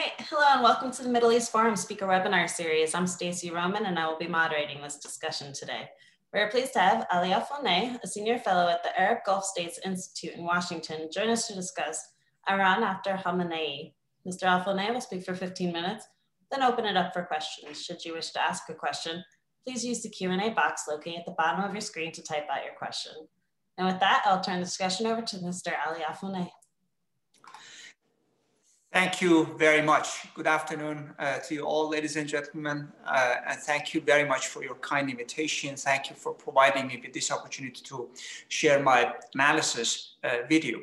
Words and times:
Great. 0.00 0.28
Hello 0.30 0.46
and 0.48 0.62
welcome 0.62 0.90
to 0.90 1.02
the 1.02 1.10
Middle 1.10 1.30
East 1.30 1.52
Forum 1.52 1.76
Speaker 1.76 2.06
Webinar 2.06 2.48
Series. 2.48 2.94
I'm 2.94 3.06
Stacey 3.06 3.50
Roman 3.50 3.84
and 3.84 3.98
I 3.98 4.06
will 4.06 4.16
be 4.16 4.26
moderating 4.26 4.80
this 4.80 4.96
discussion 4.96 5.52
today. 5.52 5.90
We're 6.32 6.48
pleased 6.48 6.72
to 6.72 6.78
have 6.78 7.06
Ali 7.12 7.32
Alfoneh, 7.32 7.98
a 8.02 8.06
senior 8.06 8.38
fellow 8.38 8.70
at 8.70 8.82
the 8.82 8.98
Arab 8.98 9.18
Gulf 9.26 9.44
States 9.44 9.78
Institute 9.84 10.38
in 10.38 10.44
Washington, 10.44 11.10
join 11.12 11.28
us 11.28 11.48
to 11.48 11.54
discuss 11.54 12.02
Iran 12.48 12.82
after 12.82 13.10
Khamenei. 13.10 13.92
Mr. 14.26 14.44
Alfoneh 14.44 14.90
will 14.90 15.02
speak 15.02 15.22
for 15.22 15.34
15 15.34 15.70
minutes, 15.70 16.06
then 16.50 16.62
open 16.62 16.86
it 16.86 16.96
up 16.96 17.12
for 17.12 17.24
questions. 17.24 17.84
Should 17.84 18.02
you 18.02 18.14
wish 18.14 18.30
to 18.30 18.42
ask 18.42 18.70
a 18.70 18.74
question, 18.74 19.22
please 19.66 19.84
use 19.84 20.02
the 20.02 20.08
Q&A 20.08 20.48
box 20.48 20.84
located 20.88 21.18
at 21.18 21.26
the 21.26 21.34
bottom 21.36 21.62
of 21.62 21.74
your 21.74 21.82
screen 21.82 22.10
to 22.12 22.22
type 22.22 22.46
out 22.50 22.64
your 22.64 22.74
question. 22.74 23.12
And 23.76 23.86
with 23.86 24.00
that, 24.00 24.22
I'll 24.24 24.40
turn 24.40 24.60
the 24.60 24.64
discussion 24.64 25.06
over 25.06 25.20
to 25.20 25.36
Mr. 25.36 25.72
Ali 25.86 26.00
Alfoneh. 26.00 26.48
Thank 28.92 29.22
you 29.22 29.44
very 29.56 29.82
much. 29.82 30.26
Good 30.34 30.48
afternoon 30.48 31.14
uh, 31.16 31.38
to 31.46 31.54
you 31.54 31.62
all, 31.62 31.88
ladies 31.88 32.16
and 32.16 32.28
gentlemen. 32.28 32.88
Uh, 33.06 33.36
and 33.46 33.60
thank 33.60 33.94
you 33.94 34.00
very 34.00 34.28
much 34.28 34.48
for 34.48 34.64
your 34.64 34.74
kind 34.74 35.08
invitation. 35.08 35.76
Thank 35.76 36.10
you 36.10 36.16
for 36.16 36.34
providing 36.34 36.88
me 36.88 37.00
with 37.00 37.12
this 37.12 37.30
opportunity 37.30 37.82
to 37.84 38.08
share 38.48 38.82
my 38.82 39.14
analysis 39.32 40.16
uh, 40.24 40.38
video. 40.48 40.80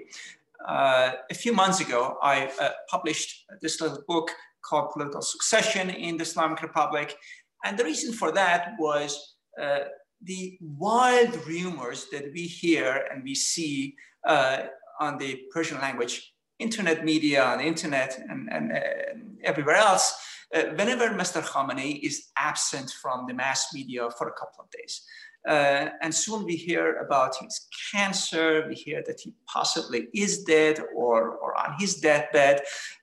Uh, 0.66 1.12
a 1.30 1.34
few 1.34 1.52
months 1.52 1.82
ago, 1.82 2.18
I 2.24 2.50
uh, 2.62 2.70
published 2.88 3.46
this 3.62 3.82
little 3.82 4.02
book 4.08 4.32
called 4.62 4.92
Political 4.92 5.24
Succession 5.24 5.90
in 5.90 6.16
the 6.16 6.24
Islamic 6.24 6.62
Republic. 6.62 7.14
And 7.66 7.78
the 7.78 7.84
reason 7.84 8.14
for 8.14 8.32
that 8.32 8.76
was 8.80 9.36
uh, 9.62 9.80
the 10.24 10.58
wild 10.62 11.46
rumors 11.46 12.08
that 12.14 12.32
we 12.34 12.44
hear 12.44 13.06
and 13.12 13.22
we 13.22 13.36
see 13.36 13.96
on 14.26 15.18
the 15.18 15.42
Persian 15.52 15.80
language 15.82 16.34
internet 16.60 17.06
media, 17.06 17.46
and 17.46 17.62
internet, 17.62 18.20
and, 18.30 18.50
and 18.52 18.72
uh, 18.72 18.80
everywhere 19.44 19.76
else, 19.76 20.16
uh, 20.56 20.64
whenever 20.76 21.10
Mr. 21.10 21.42
Khamenei 21.42 22.00
is 22.02 22.28
absent 22.38 22.90
from 23.02 23.26
the 23.28 23.34
mass 23.34 23.74
media 23.74 24.10
for 24.18 24.28
a 24.30 24.34
couple 24.34 24.64
of 24.64 24.70
days. 24.72 25.02
Uh, 25.48 25.90
and 26.02 26.14
soon 26.14 26.44
we 26.44 26.56
hear 26.56 26.98
about 26.98 27.36
his 27.38 27.68
cancer, 27.92 28.66
we 28.68 28.76
hear 28.76 29.02
that 29.06 29.20
he 29.22 29.34
possibly 29.46 30.08
is 30.14 30.44
dead 30.44 30.80
or, 30.94 31.32
or 31.38 31.58
on 31.58 31.76
his 31.80 31.96
deathbed. 31.96 32.62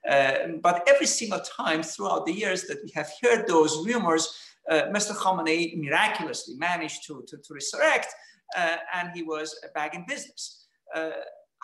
Uh, 0.09 0.34
but 0.61 0.87
every 0.87 1.06
single 1.06 1.41
time 1.41 1.83
throughout 1.83 2.27
the 2.27 2.33
years 2.33 2.65
that 2.65 2.78
we 2.84 2.91
have 2.95 3.11
heard 3.23 3.47
those 3.47 3.87
rumors, 3.87 4.37
uh, 4.71 4.83
Mr. 4.93 5.12
Khamenei 5.12 5.77
miraculously 5.77 6.55
managed 6.56 7.06
to, 7.06 7.25
to, 7.28 7.37
to 7.39 7.55
resurrect 7.55 8.09
uh, 8.56 8.77
and 8.95 9.11
he 9.15 9.23
was 9.23 9.59
back 9.75 9.95
in 9.95 10.05
business. 10.06 10.67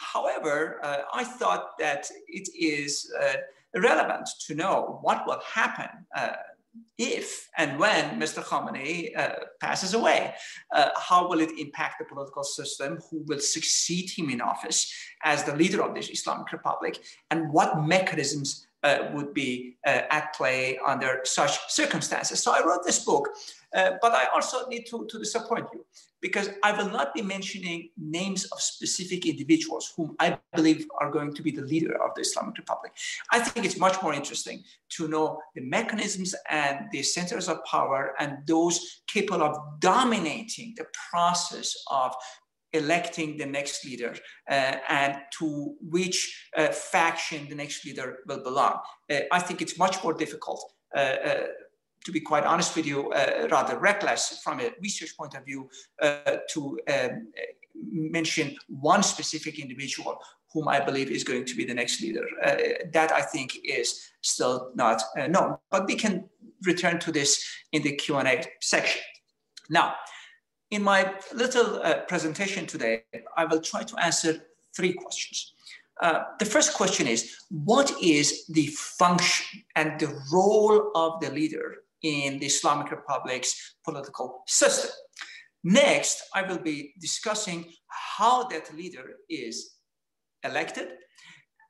However, 0.00 0.80
uh, 0.82 1.02
I 1.12 1.24
thought 1.24 1.78
that 1.78 2.10
it 2.26 2.48
is 2.58 3.12
uh, 3.20 3.34
relevant 3.78 4.28
to 4.46 4.54
know 4.54 4.98
what 5.02 5.26
will 5.26 5.40
happen 5.44 5.88
uh, 6.16 6.32
if 6.96 7.48
and 7.58 7.78
when 7.78 8.18
Mr. 8.18 8.42
Khamenei 8.42 9.16
uh, 9.16 9.44
passes 9.60 9.92
away. 9.94 10.34
Uh, 10.74 10.90
how 10.96 11.28
will 11.28 11.40
it 11.40 11.50
impact 11.58 11.98
the 11.98 12.06
political 12.06 12.44
system? 12.44 12.98
Who 13.10 13.24
will 13.26 13.40
succeed 13.40 14.10
him 14.10 14.30
in 14.30 14.40
office 14.40 14.92
as 15.22 15.44
the 15.44 15.54
leader 15.54 15.82
of 15.82 15.94
this 15.94 16.08
Islamic 16.08 16.50
Republic? 16.52 16.98
And 17.30 17.52
what 17.52 17.84
mechanisms 17.84 18.66
uh, 18.82 19.10
would 19.12 19.34
be 19.34 19.76
at 19.84 20.32
play 20.34 20.78
under 20.86 21.20
such 21.24 21.70
circumstances? 21.70 22.42
So 22.42 22.52
I 22.52 22.64
wrote 22.64 22.84
this 22.84 23.04
book, 23.04 23.28
but 23.72 24.12
I 24.12 24.26
also 24.34 24.66
need 24.68 24.86
to, 24.86 25.06
to 25.10 25.18
disappoint 25.18 25.66
you 25.74 25.84
because 26.20 26.50
I 26.62 26.72
will 26.72 26.90
not 26.90 27.14
be 27.14 27.22
mentioning 27.22 27.90
names 27.96 28.44
of 28.46 28.60
specific 28.60 29.26
individuals 29.26 29.92
whom 29.96 30.16
I 30.18 30.38
believe 30.54 30.86
are 31.00 31.10
going 31.10 31.34
to 31.34 31.42
be 31.42 31.50
the 31.50 31.62
leader 31.62 31.94
of 32.02 32.14
the 32.14 32.22
Islamic 32.22 32.58
Republic. 32.58 32.92
I 33.30 33.40
think 33.40 33.64
it's 33.64 33.78
much 33.78 34.02
more 34.02 34.12
interesting 34.12 34.62
to 34.96 35.08
know 35.08 35.40
the 35.54 35.62
mechanisms 35.62 36.34
and 36.48 36.86
the 36.92 37.02
centers 37.02 37.48
of 37.48 37.64
power 37.64 38.14
and 38.18 38.38
those 38.46 39.02
capable 39.06 39.42
of 39.42 39.56
dominating 39.80 40.74
the 40.76 40.86
process 41.10 41.74
of 41.90 42.14
electing 42.72 43.36
the 43.36 43.46
next 43.46 43.84
leader 43.84 44.14
uh, 44.48 44.76
and 44.88 45.16
to 45.38 45.74
which 45.80 46.48
uh, 46.56 46.68
faction 46.68 47.48
the 47.48 47.54
next 47.54 47.84
leader 47.84 48.18
will 48.26 48.42
belong. 48.42 48.78
Uh, 49.10 49.20
I 49.32 49.40
think 49.40 49.60
it's 49.60 49.78
much 49.78 50.02
more 50.04 50.14
difficult 50.14 50.64
uh, 50.94 50.98
uh, 51.00 51.46
to 52.04 52.12
be 52.12 52.20
quite 52.20 52.44
honest 52.44 52.76
with 52.76 52.86
you, 52.86 53.10
uh, 53.12 53.48
rather 53.50 53.78
reckless 53.78 54.40
from 54.42 54.60
a 54.60 54.70
research 54.80 55.16
point 55.16 55.34
of 55.34 55.44
view 55.44 55.68
uh, 56.02 56.36
to 56.50 56.78
um, 56.88 57.28
mention 57.92 58.56
one 58.68 59.02
specific 59.02 59.58
individual 59.58 60.18
whom 60.52 60.68
I 60.68 60.80
believe 60.80 61.10
is 61.10 61.24
going 61.24 61.44
to 61.44 61.54
be 61.54 61.64
the 61.64 61.74
next 61.74 62.02
leader. 62.02 62.26
Uh, 62.44 62.56
that 62.92 63.12
I 63.12 63.22
think 63.22 63.52
is 63.64 64.10
still 64.22 64.72
not 64.74 65.02
uh, 65.16 65.26
known, 65.28 65.56
but 65.70 65.86
we 65.86 65.94
can 65.94 66.28
return 66.64 66.98
to 67.00 67.12
this 67.12 67.44
in 67.72 67.82
the 67.82 67.92
Q&A 67.92 68.44
section. 68.60 69.00
Now, 69.68 69.94
in 70.70 70.82
my 70.82 71.14
little 71.32 71.80
uh, 71.82 72.00
presentation 72.08 72.66
today, 72.66 73.04
I 73.36 73.44
will 73.44 73.60
try 73.60 73.82
to 73.82 73.96
answer 74.04 74.40
three 74.76 74.92
questions. 74.92 75.52
Uh, 76.00 76.22
the 76.38 76.44
first 76.44 76.74
question 76.74 77.06
is, 77.06 77.36
what 77.50 77.92
is 78.02 78.46
the 78.46 78.66
function 78.68 79.62
and 79.76 80.00
the 80.00 80.18
role 80.32 80.90
of 80.94 81.20
the 81.20 81.30
leader 81.30 81.76
in 82.02 82.38
the 82.38 82.46
Islamic 82.46 82.90
Republic's 82.90 83.76
political 83.84 84.42
system. 84.46 84.90
Next, 85.62 86.22
I 86.34 86.42
will 86.42 86.58
be 86.58 86.94
discussing 87.00 87.66
how 87.88 88.44
that 88.44 88.74
leader 88.74 89.16
is 89.28 89.74
elected. 90.42 90.88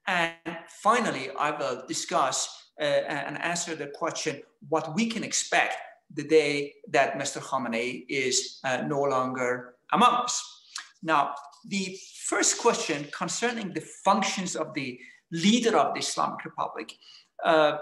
And 0.06 0.34
finally, 0.82 1.30
I 1.38 1.50
will 1.50 1.84
discuss 1.86 2.48
uh, 2.80 2.84
and 2.84 3.40
answer 3.42 3.74
the 3.74 3.88
question 3.88 4.42
what 4.68 4.94
we 4.94 5.06
can 5.06 5.24
expect 5.24 5.76
the 6.14 6.24
day 6.24 6.74
that 6.88 7.18
Mr. 7.18 7.40
Khamenei 7.40 8.04
is 8.08 8.58
uh, 8.64 8.82
no 8.86 9.02
longer 9.02 9.74
among 9.92 10.14
us. 10.14 10.42
Now, 11.02 11.34
the 11.66 11.96
first 12.26 12.58
question 12.58 13.06
concerning 13.16 13.72
the 13.72 13.84
functions 14.04 14.56
of 14.56 14.72
the 14.74 14.98
leader 15.30 15.76
of 15.76 15.94
the 15.94 16.00
Islamic 16.00 16.44
Republic. 16.44 16.92
Uh, 17.44 17.78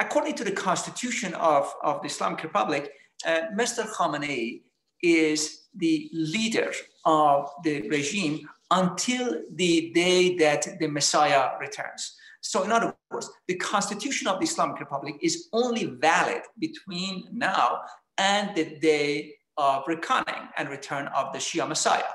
according 0.00 0.34
to 0.34 0.44
the 0.44 0.52
constitution 0.52 1.34
of, 1.34 1.72
of 1.82 2.00
the 2.00 2.06
Islamic 2.08 2.42
Republic, 2.42 2.90
uh, 3.26 3.42
Mr. 3.54 3.86
Khamenei 3.86 4.62
is 5.02 5.68
the 5.76 6.10
leader 6.12 6.72
of 7.04 7.50
the 7.62 7.88
regime 7.88 8.48
until 8.70 9.42
the 9.54 9.90
day 9.94 10.36
that 10.36 10.66
the 10.80 10.86
Messiah 10.86 11.50
returns. 11.60 12.16
So, 12.40 12.62
in 12.62 12.72
other 12.72 12.94
words, 13.10 13.30
the 13.46 13.56
constitution 13.56 14.26
of 14.26 14.38
the 14.38 14.44
Islamic 14.44 14.80
Republic 14.80 15.16
is 15.20 15.48
only 15.52 15.84
valid 15.84 16.42
between 16.58 17.28
now 17.32 17.82
and 18.16 18.54
the 18.54 18.78
day 18.78 19.34
of 19.58 19.84
reckoning 19.86 20.48
and 20.56 20.70
return 20.70 21.08
of 21.08 21.32
the 21.34 21.38
Shia 21.38 21.68
Messiah, 21.68 22.10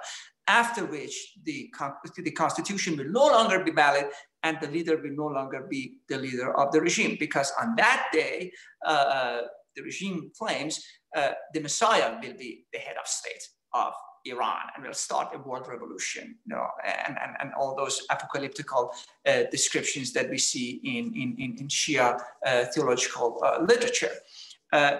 after 0.47 0.85
which 0.85 1.33
the, 1.43 1.71
the 2.17 2.31
constitution 2.31 2.97
will 2.97 3.09
no 3.09 3.27
longer 3.27 3.63
be 3.63 3.71
valid 3.71 4.05
and 4.45 4.61
the 4.61 4.67
leader 4.67 4.95
will 5.01 5.17
no 5.23 5.25
longer 5.25 5.67
be 5.69 5.97
the 6.07 6.17
leader 6.17 6.55
of 6.61 6.71
the 6.71 6.79
regime 6.79 7.17
because 7.19 7.51
on 7.59 7.75
that 7.75 8.07
day, 8.13 8.51
uh, 8.85 9.41
the 9.75 9.81
regime 9.81 10.31
claims 10.37 10.73
uh, 11.17 11.31
the 11.53 11.59
Messiah 11.59 12.11
will 12.21 12.37
be 12.37 12.65
the 12.71 12.77
head 12.77 12.95
of 13.01 13.07
state 13.07 13.45
of 13.73 13.93
Iran 14.25 14.65
and 14.75 14.85
will 14.85 14.93
start 14.93 15.33
a 15.33 15.39
world 15.39 15.67
revolution, 15.67 16.35
you 16.45 16.55
know, 16.55 16.67
and, 17.07 17.17
and, 17.23 17.31
and 17.39 17.51
all 17.59 17.75
those 17.75 18.05
apocalyptical 18.11 18.89
uh, 19.25 19.43
descriptions 19.51 20.13
that 20.13 20.29
we 20.29 20.37
see 20.37 20.79
in, 20.83 21.05
in, 21.15 21.57
in, 21.59 21.67
Shia 21.67 22.19
uh, 22.45 22.65
theological 22.73 23.41
uh, 23.43 23.61
literature. 23.61 24.11
Uh, 24.71 24.97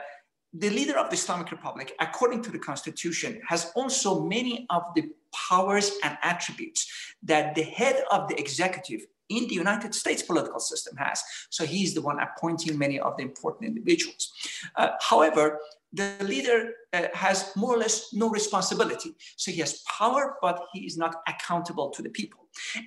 the 0.53 0.69
leader 0.69 0.97
of 0.97 1.09
the 1.09 1.15
Islamic 1.15 1.51
Republic, 1.51 1.93
according 1.99 2.41
to 2.43 2.51
the 2.51 2.59
constitution, 2.59 3.41
has 3.47 3.71
also 3.75 4.23
many 4.23 4.65
of 4.69 4.83
the 4.95 5.03
powers 5.49 5.91
and 6.03 6.17
attributes 6.23 6.87
that 7.23 7.55
the 7.55 7.63
head 7.63 8.03
of 8.11 8.27
the 8.29 8.39
executive 8.39 9.01
in 9.29 9.47
the 9.47 9.55
United 9.55 9.95
States 9.95 10.21
political 10.21 10.59
system 10.59 10.95
has. 10.97 11.21
So 11.49 11.65
he's 11.65 11.93
the 11.93 12.01
one 12.01 12.19
appointing 12.19 12.77
many 12.77 12.99
of 12.99 13.17
the 13.17 13.23
important 13.23 13.67
individuals. 13.67 14.31
Uh, 14.75 14.89
however, 15.01 15.59
the 15.93 16.15
leader 16.21 16.73
uh, 16.93 17.07
has 17.13 17.51
more 17.55 17.75
or 17.75 17.77
less 17.77 18.13
no 18.13 18.29
responsibility. 18.29 19.15
So 19.37 19.51
he 19.51 19.59
has 19.61 19.81
power, 19.97 20.35
but 20.41 20.59
he 20.73 20.81
is 20.81 20.97
not 20.97 21.15
accountable 21.27 21.89
to 21.91 22.01
the 22.01 22.09
people. 22.09 22.41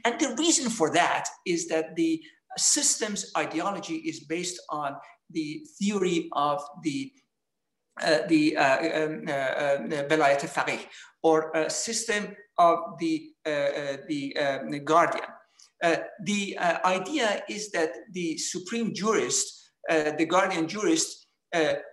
And 0.04 0.20
the 0.20 0.34
reason 0.38 0.70
for 0.70 0.90
that 0.92 1.28
is 1.46 1.68
that 1.68 1.96
the 1.96 2.22
system's 2.56 3.30
ideology 3.36 3.96
is 3.96 4.20
based 4.20 4.60
on 4.70 4.96
the 5.30 5.64
theory 5.78 6.28
of 6.32 6.62
the 6.82 7.12
uh, 8.00 8.18
the 8.28 8.56
uh, 8.56 9.04
um, 9.04 9.24
uh, 9.26 9.32
uh 9.32 10.78
or 11.22 11.50
a 11.54 11.68
system 11.68 12.36
of 12.56 12.78
the, 12.98 13.30
uh, 13.46 13.50
uh, 13.50 13.96
the, 14.08 14.34
the 14.70 14.78
guardian. 14.78 15.24
Uh, 15.82 15.96
the 16.24 16.56
uh, 16.58 16.78
idea 16.84 17.42
is 17.48 17.70
that 17.70 17.90
the 18.12 18.36
supreme 18.36 18.92
jurist, 18.94 19.70
uh, 19.88 20.12
the 20.12 20.26
guardian 20.26 20.68
jurist, 20.68 21.26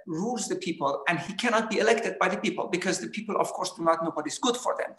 rules 0.06 0.50
the 0.50 0.56
people 0.58 1.02
and 1.08 1.18
he 1.18 1.34
cannot 1.34 1.70
be 1.70 1.78
elected 1.80 2.20
by 2.20 2.28
the 2.28 2.36
people 2.36 2.68
because 2.68 3.00
the 3.00 3.08
people, 3.08 3.38
of 3.40 3.48
course, 3.54 3.72
do 3.78 3.86
not 3.86 4.04
know 4.04 4.12
what 4.12 4.28
is 4.28 4.38
good 4.38 4.58
for 4.58 4.76
them. 4.78 4.92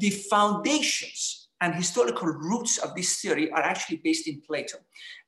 The 0.00 0.10
foundations 0.10 1.48
and 1.60 1.74
historical 1.74 2.28
roots 2.28 2.78
of 2.78 2.94
this 2.94 3.20
theory 3.20 3.50
are 3.52 3.62
actually 3.62 3.98
based 3.98 4.26
in 4.26 4.40
Plato. 4.40 4.78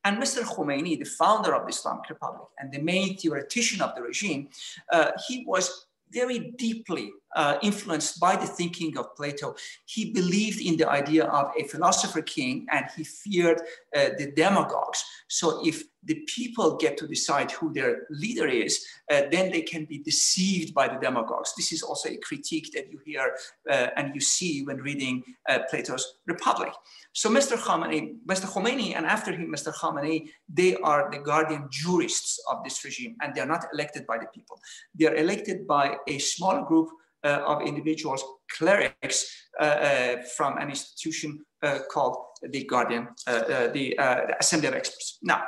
And 0.04 0.20
Mr. 0.20 0.42
Khomeini, 0.42 0.98
the 0.98 1.04
founder 1.04 1.54
of 1.54 1.62
the 1.62 1.70
Islamic 1.70 2.08
Republic 2.08 2.48
and 2.58 2.72
the 2.72 2.80
main 2.80 3.16
theoretician 3.16 3.80
of 3.80 3.94
the 3.94 4.02
regime, 4.02 4.48
uh, 4.92 5.12
he 5.28 5.44
was 5.46 5.86
very 6.10 6.52
deeply 6.56 7.12
uh, 7.36 7.56
influenced 7.62 8.20
by 8.20 8.36
the 8.36 8.46
thinking 8.46 8.96
of 8.98 9.14
Plato. 9.16 9.54
He 9.86 10.12
believed 10.12 10.60
in 10.60 10.76
the 10.76 10.88
idea 10.88 11.24
of 11.24 11.52
a 11.58 11.64
philosopher 11.64 12.22
king 12.22 12.66
and 12.72 12.86
he 12.96 13.04
feared 13.04 13.60
uh, 13.96 14.10
the 14.18 14.32
demagogues. 14.34 15.04
So 15.28 15.64
if 15.66 15.84
the 16.02 16.24
people 16.26 16.76
get 16.76 16.96
to 16.96 17.06
decide 17.06 17.50
who 17.50 17.72
their 17.72 18.06
leader 18.10 18.46
is, 18.46 18.84
uh, 19.10 19.22
then 19.30 19.52
they 19.52 19.60
can 19.62 19.84
be 19.84 19.98
deceived 19.98 20.72
by 20.72 20.88
the 20.88 20.98
demagogues. 20.98 21.52
This 21.56 21.72
is 21.72 21.82
also 21.82 22.08
a 22.08 22.16
critique 22.16 22.70
that 22.74 22.90
you 22.90 22.98
hear 23.04 23.36
uh, 23.70 23.88
and 23.96 24.14
you 24.14 24.20
see 24.20 24.64
when 24.64 24.78
reading 24.78 25.22
uh, 25.48 25.60
Plato's 25.68 26.14
Republic. 26.26 26.72
So 27.12 27.28
Mr. 27.28 27.56
Khomeini, 27.56 28.16
Mr. 28.26 28.46
Khomeini, 28.46 28.96
and 28.96 29.04
after 29.04 29.32
him, 29.32 29.52
Mr. 29.52 29.74
Khamenei, 29.74 30.30
they 30.48 30.76
are 30.76 31.10
the 31.10 31.18
guardian 31.18 31.68
jurists 31.70 32.40
of 32.50 32.64
this 32.64 32.84
regime, 32.84 33.16
and 33.20 33.34
they 33.34 33.40
are 33.40 33.46
not 33.46 33.66
elected 33.72 34.06
by 34.06 34.16
the 34.16 34.26
people. 34.34 34.58
They 34.94 35.06
are 35.06 35.14
elected 35.16 35.66
by 35.66 35.96
a 36.06 36.18
small 36.18 36.64
group 36.64 36.88
of 37.24 37.62
individuals, 37.62 38.24
clerics 38.56 39.26
uh, 39.60 39.64
uh, 39.64 40.16
from 40.36 40.56
an 40.58 40.70
institution 40.70 41.44
uh, 41.62 41.80
called 41.90 42.16
the 42.50 42.64
Guardian, 42.64 43.08
uh, 43.26 43.30
uh, 43.30 43.72
the, 43.72 43.94
Assembly 44.40 44.68
of 44.68 44.74
Experts. 44.74 45.18
Now, 45.22 45.42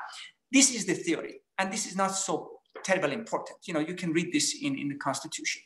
this 0.51 0.75
is 0.75 0.85
the 0.85 0.95
theory, 0.95 1.41
and 1.59 1.73
this 1.73 1.87
is 1.87 1.97
not 1.97 2.09
so 2.09 2.51
terribly 2.85 3.15
important. 3.15 3.59
You 3.67 3.75
know, 3.75 3.81
you 3.81 3.95
can 3.95 4.13
read 4.13 4.33
this 4.33 4.57
in, 4.61 4.79
in 4.79 4.89
the 4.89 4.97
Constitution. 4.97 5.63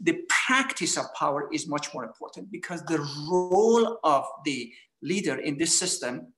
The 0.00 0.22
practice 0.46 0.96
of 0.96 1.12
power 1.14 1.48
is 1.52 1.68
much 1.68 1.92
more 1.92 2.04
important 2.04 2.50
because 2.50 2.82
the 2.84 3.00
role 3.30 3.98
of 4.04 4.24
the 4.44 4.72
leader 5.02 5.36
in 5.36 5.58
this 5.58 5.78
system 5.78 6.32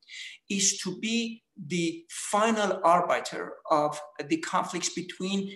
is 0.49 0.79
to 0.79 0.99
be 0.99 1.43
the 1.67 2.05
final 2.09 2.81
arbiter 2.85 3.55
of 3.71 4.01
the 4.27 4.39
conflicts 4.39 4.91
between 4.95 5.49
uh, 5.49 5.53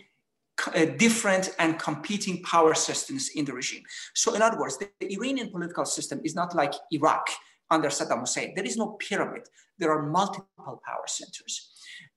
different 0.97 1.55
and 1.59 1.79
competing 1.79 2.43
power 2.43 2.75
systems 2.75 3.31
in 3.35 3.45
the 3.45 3.53
regime. 3.53 3.83
So, 4.15 4.35
in 4.35 4.43
other 4.43 4.59
words, 4.59 4.79
the, 4.79 4.89
the 5.01 5.13
Iranian 5.15 5.51
political 5.51 5.85
system 5.85 6.21
is 6.25 6.35
not 6.35 6.55
like 6.55 6.75
Iraq 6.91 7.29
under 7.71 7.89
Saddam 7.89 8.21
Hussein. 8.21 8.55
There 8.55 8.65
is 8.65 8.77
no 8.77 8.97
pyramid. 8.99 9.49
There 9.79 9.91
are 9.91 10.03
multiple 10.03 10.81
power 10.85 11.07
centers. 11.07 11.69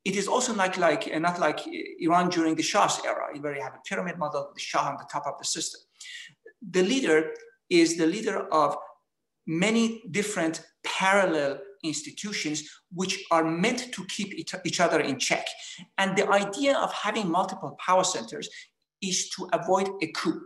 It 0.06 0.15
is 0.15 0.27
also 0.27 0.53
not 0.53 0.77
like 0.77 1.09
uh, 1.13 1.19
not 1.19 1.39
like 1.39 1.59
Iran 2.00 2.30
during 2.30 2.56
the 2.56 2.63
Shah's 2.63 3.00
era, 3.06 3.27
where 3.39 3.56
you 3.56 3.62
have 3.62 3.74
a 3.74 3.81
pyramid 3.88 4.18
model, 4.18 4.51
the 4.53 4.59
Shah 4.59 4.89
on 4.89 4.97
the 4.97 5.07
top 5.12 5.25
of 5.27 5.38
the 5.38 5.45
system. 5.45 5.81
The 6.62 6.83
leader 6.83 7.33
is 7.69 7.97
the 7.97 8.07
leader 8.07 8.47
of 8.51 8.77
many 9.45 10.03
different 10.12 10.62
parallel 10.83 11.59
institutions 11.84 12.70
which 12.94 13.24
are 13.31 13.44
meant 13.44 13.92
to 13.94 14.06
keep 14.06 14.34
each 14.34 14.80
other 14.80 15.00
in 15.00 15.18
check. 15.20 15.46
And 15.98 16.18
the 16.18 16.30
idea 16.30 16.78
of 16.78 16.94
having 16.94 17.30
multiple 17.30 17.78
power 17.80 18.04
centers 18.04 18.50
is 19.02 19.30
to 19.30 19.48
avoid 19.54 19.90
a 20.02 20.08
coup. 20.08 20.42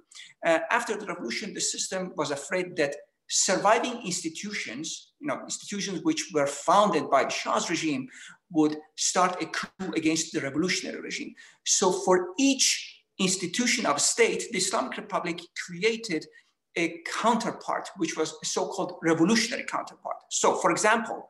Uh, 0.46 0.60
after 0.70 0.96
the 0.96 1.06
revolution, 1.06 1.54
the 1.54 1.62
system 1.62 2.14
was 2.16 2.32
afraid 2.32 2.76
that 2.76 2.96
surviving 3.30 4.02
institutions, 4.06 5.14
you 5.20 5.28
know, 5.28 5.40
institutions 5.44 6.02
which 6.04 6.32
were 6.34 6.46
founded 6.46 7.10
by 7.10 7.24
the 7.24 7.30
Shah's 7.32 7.70
regime, 7.70 8.08
would 8.52 8.78
start 8.96 9.42
a 9.42 9.48
coup 9.48 9.92
against 9.96 10.34
the 10.34 10.42
revolutionary 10.42 11.02
regime. 11.02 11.34
So 11.66 11.92
for 11.92 12.30
each 12.38 13.04
institution 13.20 13.86
of 13.86 14.00
state, 14.00 14.52
the 14.52 14.58
Islamic 14.58 14.98
Republic 14.98 15.42
created 15.66 16.26
a 16.76 17.02
counterpart, 17.22 17.90
which 17.98 18.18
was 18.18 18.36
a 18.42 18.46
so-called 18.46 18.98
revolutionary 19.02 19.64
counterpart. 19.64 20.18
So, 20.30 20.56
for 20.56 20.72
example, 20.72 21.30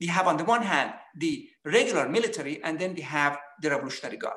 we 0.00 0.06
have 0.08 0.26
on 0.26 0.36
the 0.36 0.44
one 0.44 0.62
hand 0.62 0.92
the 1.16 1.48
regular 1.64 2.08
military, 2.08 2.62
and 2.62 2.78
then 2.78 2.94
we 2.94 3.02
have 3.02 3.38
the 3.62 3.70
Revolutionary 3.70 4.16
Guard. 4.18 4.36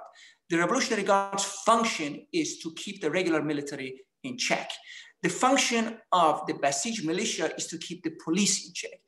The 0.50 0.58
Revolutionary 0.58 1.04
Guard's 1.04 1.44
function 1.44 2.26
is 2.32 2.60
to 2.60 2.74
keep 2.76 3.02
the 3.02 3.12
regular 3.12 3.42
military 3.42 4.02
in 4.24 4.38
check. 4.38 4.72
The 5.24 5.30
function 5.30 5.98
of 6.12 6.46
the 6.48 6.54
Basij 6.54 7.04
militia 7.04 7.52
is 7.58 7.68
to 7.68 7.78
keep 7.78 8.04
the 8.04 8.12
police 8.24 8.68
in 8.68 8.74
check. 8.74 9.00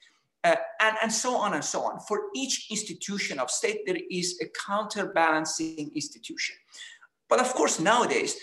Uh, 0.44 0.56
and, 0.80 0.96
and 1.04 1.12
so 1.12 1.36
on 1.36 1.54
and 1.54 1.64
so 1.64 1.82
on. 1.82 2.00
For 2.08 2.24
each 2.34 2.68
institution 2.72 3.40
of 3.40 3.52
state, 3.52 3.82
there 3.86 4.00
is 4.10 4.40
a 4.42 4.48
counterbalancing 4.68 5.92
institution. 5.94 6.56
But 7.28 7.42
of 7.42 7.54
course, 7.54 7.80
nowadays, 7.80 8.38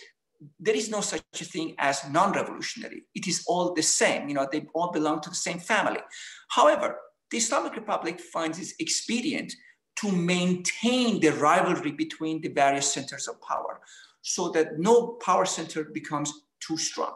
there 0.59 0.75
is 0.75 0.91
no 0.91 1.01
such 1.01 1.23
a 1.41 1.45
thing 1.45 1.75
as 1.79 2.09
non-revolutionary. 2.11 3.05
It 3.15 3.27
is 3.27 3.45
all 3.47 3.73
the 3.75 3.83
same. 3.83 4.29
You 4.29 4.35
know, 4.35 4.49
they 4.51 4.67
all 4.75 4.91
belong 4.91 5.21
to 5.23 5.31
the 5.31 5.37
same 5.37 5.59
family. 5.59 6.01
However, 6.49 6.99
the 7.31 7.39
Islamic 7.39 7.75
Republic 7.75 8.21
finds 8.21 8.59
it 8.59 8.75
expedient 8.79 9.53
to 9.97 10.13
maintain 10.13 11.21
the 11.21 11.31
rivalry 11.31 11.93
between 11.93 12.41
the 12.41 12.49
various 12.49 12.93
centers 12.93 13.29
of 13.29 13.41
power 13.41 13.81
so 14.23 14.51
that 14.51 14.79
no 14.79 15.19
power 15.25 15.45
center 15.45 15.85
becomes 15.85 16.33
too 16.61 16.77
strong. 16.77 17.15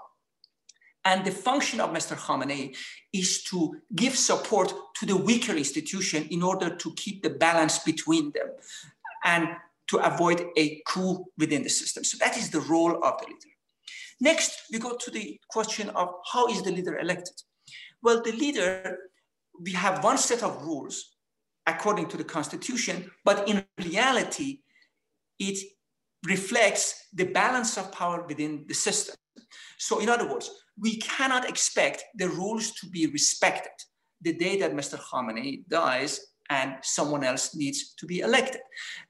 And 1.05 1.25
the 1.25 1.31
function 1.31 1.81
of 1.81 1.90
Mr. 1.90 2.16
Khamenei 2.16 2.76
is 3.12 3.43
to 3.44 3.81
give 3.94 4.16
support 4.16 4.73
to 4.96 5.06
the 5.06 5.16
weaker 5.16 5.52
institution 5.52 6.26
in 6.31 6.43
order 6.43 6.75
to 6.76 6.94
keep 6.94 7.23
the 7.23 7.31
balance 7.31 7.78
between 7.78 8.32
them. 8.32 8.49
And 9.25 9.49
to 9.90 9.98
avoid 9.98 10.46
a 10.56 10.81
coup 10.87 11.25
within 11.37 11.62
the 11.62 11.69
system. 11.69 12.04
So 12.04 12.16
that 12.20 12.37
is 12.37 12.50
the 12.50 12.60
role 12.60 13.04
of 13.04 13.20
the 13.20 13.26
leader. 13.26 13.54
Next, 14.20 14.52
we 14.70 14.78
go 14.78 14.96
to 14.96 15.10
the 15.10 15.40
question 15.48 15.88
of 15.90 16.08
how 16.32 16.46
is 16.46 16.62
the 16.62 16.70
leader 16.70 16.98
elected? 16.98 17.34
Well, 18.02 18.22
the 18.22 18.32
leader, 18.32 18.98
we 19.60 19.72
have 19.72 20.04
one 20.04 20.19
set 20.19 20.42
of 20.42 20.62
rules 20.62 21.16
according 21.66 22.06
to 22.08 22.16
the 22.16 22.25
constitution, 22.25 23.10
but 23.25 23.48
in 23.48 23.64
reality, 23.78 24.60
it 25.38 25.58
reflects 26.25 27.08
the 27.12 27.25
balance 27.25 27.76
of 27.76 27.90
power 27.90 28.25
within 28.28 28.64
the 28.69 28.75
system. 28.75 29.16
So 29.78 29.98
in 29.98 30.08
other 30.08 30.31
words, 30.31 30.50
we 30.78 30.98
cannot 30.98 31.48
expect 31.48 32.04
the 32.14 32.28
rules 32.28 32.72
to 32.72 32.88
be 32.88 33.06
respected 33.06 33.72
the 34.20 34.34
day 34.34 34.58
that 34.60 34.72
Mr. 34.72 34.98
Khamenei 34.98 35.66
dies 35.69 36.20
and 36.50 36.75
someone 36.82 37.25
else 37.25 37.55
needs 37.55 37.94
to 37.94 38.05
be 38.05 38.20
elected. 38.20 38.61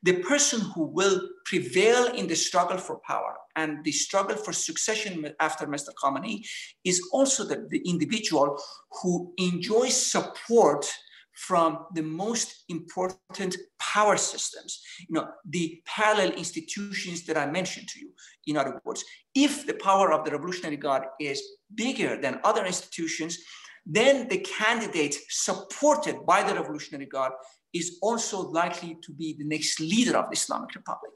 The 0.02 0.20
person 0.20 0.60
who 0.60 0.84
will 0.84 1.28
prevail 1.46 2.06
in 2.14 2.26
the 2.28 2.36
struggle 2.36 2.76
for 2.76 3.00
power 3.06 3.34
and 3.56 3.82
the 3.82 3.92
struggle 3.92 4.36
for 4.36 4.52
succession 4.52 5.34
after 5.40 5.66
Mr. 5.66 5.88
Khamenei 6.00 6.46
is 6.84 7.08
also 7.12 7.44
the, 7.44 7.66
the 7.70 7.82
individual 7.86 8.60
who 9.02 9.32
enjoys 9.38 9.96
support 9.96 10.86
from 11.34 11.86
the 11.94 12.02
most 12.02 12.64
important 12.68 13.56
power 13.78 14.16
systems, 14.18 14.82
you 15.08 15.14
know, 15.14 15.26
the 15.48 15.80
parallel 15.86 16.32
institutions 16.32 17.24
that 17.24 17.38
I 17.38 17.46
mentioned 17.46 17.88
to 17.88 18.00
you. 18.00 18.10
In 18.46 18.58
other 18.58 18.78
words, 18.84 19.02
if 19.34 19.66
the 19.66 19.74
power 19.74 20.12
of 20.12 20.24
the 20.24 20.32
Revolutionary 20.32 20.76
Guard 20.76 21.04
is 21.18 21.42
bigger 21.74 22.20
than 22.20 22.40
other 22.44 22.66
institutions, 22.66 23.38
then 23.86 24.28
the 24.28 24.38
candidate 24.38 25.16
supported 25.28 26.24
by 26.26 26.42
the 26.42 26.54
Revolutionary 26.54 27.06
Guard 27.06 27.32
is 27.72 27.98
also 28.02 28.40
likely 28.40 28.98
to 29.02 29.12
be 29.12 29.34
the 29.34 29.44
next 29.44 29.80
leader 29.80 30.16
of 30.16 30.30
the 30.30 30.36
Islamic 30.36 30.74
Republic. 30.74 31.12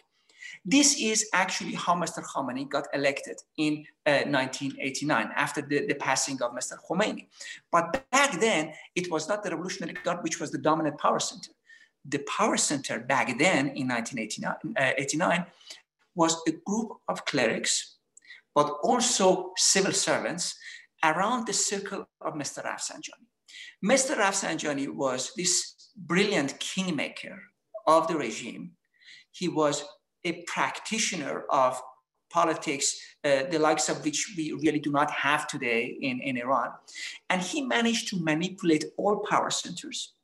This 0.65 1.01
is 1.01 1.29
actually 1.33 1.75
how 1.75 1.95
Mr. 1.95 2.23
Khamenei 2.23 2.69
got 2.69 2.87
elected 2.95 3.37
in 3.59 3.85
uh, 4.07 4.25
1989 4.27 5.31
after 5.35 5.61
the, 5.61 5.87
the 5.87 5.95
passing 5.95 6.41
of 6.43 6.53
Mr. 6.53 6.77
Khomeini. 6.89 7.27
But 7.71 8.05
back 8.11 8.41
then, 8.41 8.73
it 8.95 9.11
was 9.11 9.29
not 9.29 9.43
the 9.43 9.51
Revolutionary 9.51 9.95
Guard 10.05 10.23
which 10.23 10.41
was 10.41 10.51
the 10.51 10.59
dominant 10.59 10.99
power 10.99 11.19
center. 11.19 11.51
The 12.07 12.19
power 12.37 12.57
center 12.57 13.01
back 13.01 13.39
then 13.39 13.69
in 13.69 13.89
1989 13.89 15.39
uh, 15.41 15.45
was 16.15 16.43
a 16.47 16.53
group 16.67 16.93
of 17.09 17.25
clerics, 17.25 17.97
but 18.55 18.69
also 18.83 19.53
civil 19.57 19.93
servants 19.93 20.57
around 21.05 21.47
the 21.47 21.53
circle 21.53 22.09
of 22.21 22.35
Mr. 22.35 22.65
Rafsanjani. 22.65 23.27
Mr. 23.85 24.17
Rafsanjani 24.17 24.89
was 24.89 25.33
this 25.37 25.91
brilliant 25.97 26.59
kingmaker 26.59 27.39
of 27.87 28.09
the 28.09 28.17
regime. 28.17 28.73
He 29.31 29.49
was 29.49 29.85
a 30.25 30.43
practitioner 30.47 31.45
of 31.51 31.81
politics, 32.31 32.99
uh, 33.23 33.45
the 33.51 33.59
likes 33.59 33.89
of 33.89 34.05
which 34.05 34.35
we 34.37 34.53
really 34.53 34.81
do 34.81 34.91
not 34.91 35.11
have 35.11 35.47
today 35.47 35.97
in, 36.01 36.21
in 36.21 36.37
Iran. 36.39 36.71
And 37.31 37.41
he 37.41 37.63
managed 37.63 38.09
to 38.09 38.21
manipulate 38.21 38.87
all 38.97 39.25
power 39.31 39.51
centers 39.51 40.15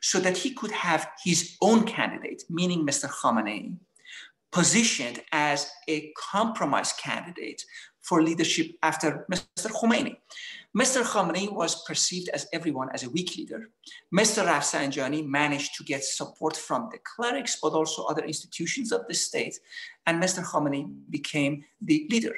so 0.00 0.20
that 0.20 0.36
he 0.38 0.54
could 0.54 0.72
have 0.72 1.08
his 1.22 1.56
own 1.60 1.84
candidate, 1.84 2.44
meaning 2.48 2.86
Mr. 2.86 3.08
Khamenei, 3.08 3.74
positioned 4.52 5.20
as 5.32 5.70
a 5.88 6.12
compromise 6.32 6.92
candidate 6.94 7.64
for 8.02 8.22
leadership 8.22 8.72
after 8.82 9.26
Mr. 9.30 9.70
Khomeini. 9.70 10.16
Mr. 10.76 11.02
Khamenei 11.02 11.52
was 11.52 11.82
perceived 11.82 12.28
as 12.28 12.46
everyone 12.52 12.88
as 12.94 13.02
a 13.02 13.10
weak 13.10 13.36
leader. 13.36 13.70
Mr. 14.14 14.46
Rafsanjani 14.46 15.26
managed 15.26 15.74
to 15.76 15.82
get 15.82 16.04
support 16.04 16.56
from 16.56 16.88
the 16.92 16.98
clerics, 16.98 17.58
but 17.60 17.72
also 17.72 18.04
other 18.04 18.24
institutions 18.24 18.92
of 18.92 19.00
the 19.08 19.14
state. 19.14 19.58
And 20.06 20.22
Mr. 20.22 20.44
Khamenei 20.44 20.88
became 21.10 21.64
the 21.80 22.06
leader. 22.10 22.36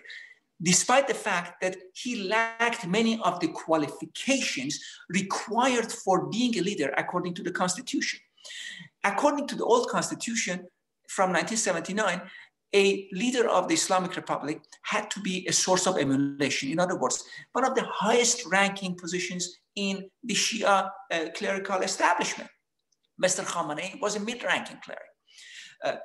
despite 0.62 1.08
the 1.08 1.14
fact 1.14 1.60
that 1.60 1.76
he 1.92 2.28
lacked 2.28 2.86
many 2.86 3.20
of 3.22 3.40
the 3.40 3.48
qualifications 3.48 4.78
required 5.08 5.90
for 5.90 6.26
being 6.26 6.56
a 6.56 6.62
leader 6.62 6.94
according 6.96 7.34
to 7.34 7.42
the 7.42 7.50
constitution. 7.50 8.20
According 9.02 9.48
to 9.48 9.56
the 9.56 9.64
old 9.64 9.88
constitution 9.88 10.66
from 11.08 11.30
1979, 11.30 12.22
a 12.74 13.08
leader 13.12 13.48
of 13.48 13.68
the 13.68 13.74
Islamic 13.74 14.16
Republic 14.16 14.62
had 14.82 15.10
to 15.10 15.20
be 15.20 15.46
a 15.46 15.52
source 15.52 15.86
of 15.86 15.98
emulation. 15.98 16.70
In 16.70 16.80
other 16.80 16.98
words, 16.98 17.24
one 17.52 17.64
of 17.64 17.74
the 17.74 17.84
highest 17.84 18.46
ranking 18.46 18.94
positions 18.94 19.58
in 19.76 20.08
the 20.24 20.34
Shia 20.34 20.90
uh, 21.10 21.24
clerical 21.34 21.80
establishment. 21.80 22.50
Mr. 23.22 23.44
Khamenei 23.44 24.00
was 24.00 24.16
a 24.16 24.20
mid-ranking 24.20 24.78
cleric. 24.84 25.02
Uh, 25.84 25.96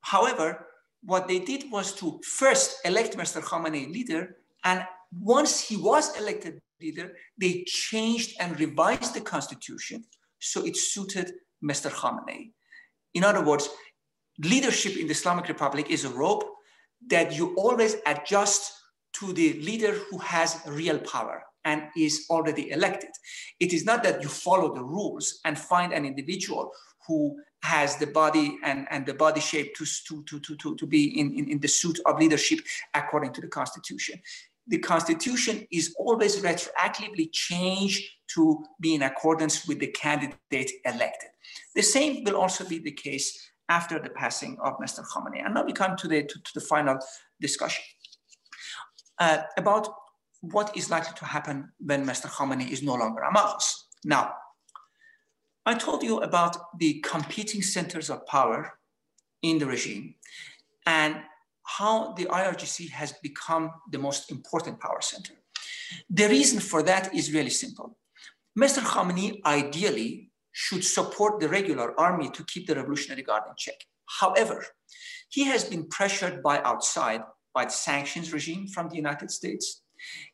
however, 0.00 0.66
what 1.02 1.28
they 1.28 1.38
did 1.38 1.70
was 1.70 1.92
to 1.94 2.18
first 2.24 2.78
elect 2.84 3.16
Mr. 3.16 3.40
Khamenei 3.42 3.92
leader, 3.92 4.36
and 4.64 4.84
once 5.12 5.60
he 5.60 5.76
was 5.76 6.18
elected 6.18 6.60
leader, 6.80 7.12
they 7.38 7.64
changed 7.66 8.36
and 8.40 8.58
revised 8.58 9.14
the 9.14 9.20
constitution 9.20 10.04
so 10.40 10.64
it 10.64 10.76
suited 10.76 11.32
Mr. 11.62 11.90
Khamenei. 11.90 12.50
In 13.14 13.24
other 13.24 13.42
words, 13.42 13.68
leadership 14.38 14.96
in 14.96 15.06
the 15.06 15.12
Islamic 15.12 15.48
Republic 15.48 15.90
is 15.90 16.04
a 16.04 16.10
rope 16.10 16.44
that 17.08 17.32
you 17.32 17.54
always 17.56 17.96
adjust 18.06 18.72
to 19.14 19.32
the 19.32 19.54
leader 19.54 19.92
who 20.10 20.18
has 20.18 20.60
real 20.66 20.98
power 20.98 21.42
and 21.64 21.82
is 21.96 22.26
already 22.30 22.70
elected. 22.70 23.10
It 23.60 23.72
is 23.72 23.84
not 23.84 24.02
that 24.04 24.22
you 24.22 24.28
follow 24.28 24.74
the 24.74 24.84
rules 24.84 25.40
and 25.44 25.58
find 25.58 25.92
an 25.92 26.04
individual 26.04 26.70
who 27.06 27.36
has 27.62 27.96
the 27.96 28.06
body 28.06 28.58
and, 28.62 28.86
and 28.90 29.06
the 29.06 29.14
body 29.14 29.40
shape 29.40 29.74
to, 29.76 29.84
to, 30.08 30.22
to, 30.40 30.56
to, 30.56 30.76
to 30.76 30.86
be 30.86 31.18
in, 31.18 31.34
in, 31.34 31.50
in 31.50 31.60
the 31.60 31.68
suit 31.68 31.98
of 32.06 32.18
leadership 32.18 32.60
according 32.94 33.32
to 33.32 33.40
the 33.40 33.48
constitution. 33.48 34.20
The 34.68 34.78
constitution 34.78 35.66
is 35.70 35.94
always 35.98 36.40
retroactively 36.40 37.30
changed 37.32 38.02
to 38.34 38.64
be 38.80 38.94
in 38.94 39.02
accordance 39.02 39.66
with 39.66 39.78
the 39.78 39.86
candidate 39.88 40.70
elected. 40.84 41.30
The 41.74 41.82
same 41.82 42.24
will 42.24 42.36
also 42.36 42.64
be 42.64 42.78
the 42.78 42.92
case 42.92 43.50
after 43.68 43.98
the 43.98 44.10
passing 44.10 44.56
of 44.60 44.78
Mr. 44.78 45.04
Khamenei. 45.04 45.44
And 45.44 45.54
now 45.54 45.64
we 45.64 45.72
come 45.72 45.96
to 45.96 46.08
the, 46.08 46.22
to, 46.22 46.38
to 46.42 46.50
the 46.54 46.60
final 46.60 46.98
discussion 47.40 47.84
uh, 49.18 49.38
about 49.56 49.88
what 50.40 50.76
is 50.76 50.90
likely 50.90 51.14
to 51.16 51.24
happen 51.24 51.72
when 51.78 52.06
Mr. 52.06 52.26
Khamenei 52.26 52.70
is 52.70 52.82
no 52.82 52.94
longer 52.94 53.22
among 53.22 53.46
us. 53.46 53.88
Now, 54.04 54.34
I 55.64 55.74
told 55.74 56.02
you 56.02 56.18
about 56.18 56.56
the 56.78 57.00
competing 57.00 57.62
centers 57.62 58.08
of 58.08 58.24
power 58.26 58.78
in 59.42 59.58
the 59.58 59.66
regime 59.66 60.14
and 60.86 61.16
how 61.64 62.12
the 62.12 62.26
IRGC 62.26 62.90
has 62.90 63.12
become 63.22 63.72
the 63.90 63.98
most 63.98 64.30
important 64.30 64.78
power 64.78 65.00
center. 65.00 65.34
The 66.08 66.28
reason 66.28 66.60
for 66.60 66.82
that 66.84 67.12
is 67.14 67.32
really 67.32 67.50
simple. 67.50 67.96
Mr. 68.56 68.78
Khamenei 68.78 69.42
ideally 69.44 70.25
should 70.58 70.82
support 70.82 71.38
the 71.38 71.50
regular 71.50 71.88
army 72.00 72.30
to 72.30 72.42
keep 72.44 72.66
the 72.66 72.74
Revolutionary 72.74 73.22
Guard 73.22 73.42
in 73.46 73.52
check. 73.58 73.78
However, 74.20 74.64
he 75.28 75.44
has 75.44 75.64
been 75.64 75.86
pressured 75.86 76.42
by 76.42 76.62
outside, 76.62 77.20
by 77.52 77.66
the 77.66 77.72
sanctions 77.72 78.32
regime 78.32 78.66
from 78.66 78.88
the 78.88 78.96
United 78.96 79.30
States. 79.30 79.82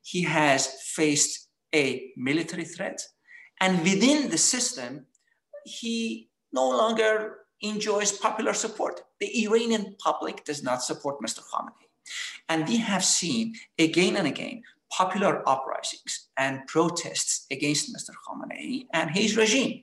He 0.00 0.22
has 0.22 0.68
faced 0.94 1.48
a 1.74 2.12
military 2.16 2.64
threat. 2.64 3.02
And 3.60 3.82
within 3.82 4.30
the 4.30 4.38
system, 4.38 5.06
he 5.64 6.30
no 6.52 6.68
longer 6.68 7.38
enjoys 7.60 8.12
popular 8.12 8.54
support. 8.54 9.02
The 9.18 9.44
Iranian 9.44 9.96
public 9.98 10.44
does 10.44 10.62
not 10.62 10.84
support 10.84 11.20
Mr. 11.20 11.40
Khamenei. 11.40 11.88
And 12.48 12.68
we 12.68 12.76
have 12.76 13.04
seen 13.04 13.54
again 13.76 14.16
and 14.16 14.28
again 14.28 14.62
popular 14.96 15.42
uprisings 15.48 16.28
and 16.36 16.66
protests 16.66 17.46
against 17.50 17.94
Mr. 17.94 18.12
Khamenei 18.22 18.86
and 18.92 19.10
his 19.10 19.36
regime. 19.36 19.82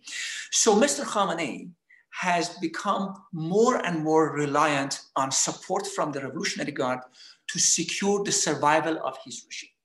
So 0.51 0.75
Mr. 0.75 1.03
Khamenei 1.03 1.69
has 2.11 2.49
become 2.59 3.13
more 3.33 3.77
and 3.85 4.03
more 4.03 4.33
reliant 4.33 5.01
on 5.15 5.31
support 5.31 5.87
from 5.87 6.11
the 6.11 6.21
Revolutionary 6.21 6.71
Guard 6.71 6.99
to 7.47 7.59
secure 7.59 8.23
the 8.23 8.31
survival 8.31 8.99
of 9.03 9.17
his 9.23 9.45
regime, 9.47 9.75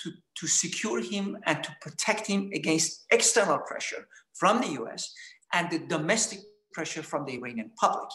to, 0.00 0.10
to 0.38 0.46
secure 0.46 1.00
him 1.00 1.38
and 1.46 1.62
to 1.64 1.74
protect 1.80 2.26
him 2.26 2.50
against 2.54 3.06
external 3.10 3.58
pressure 3.58 4.06
from 4.34 4.60
the 4.60 4.82
US 4.82 5.12
and 5.52 5.70
the 5.70 5.78
domestic 5.78 6.40
pressure 6.72 7.02
from 7.02 7.24
the 7.24 7.34
Iranian 7.34 7.70
public. 7.76 8.10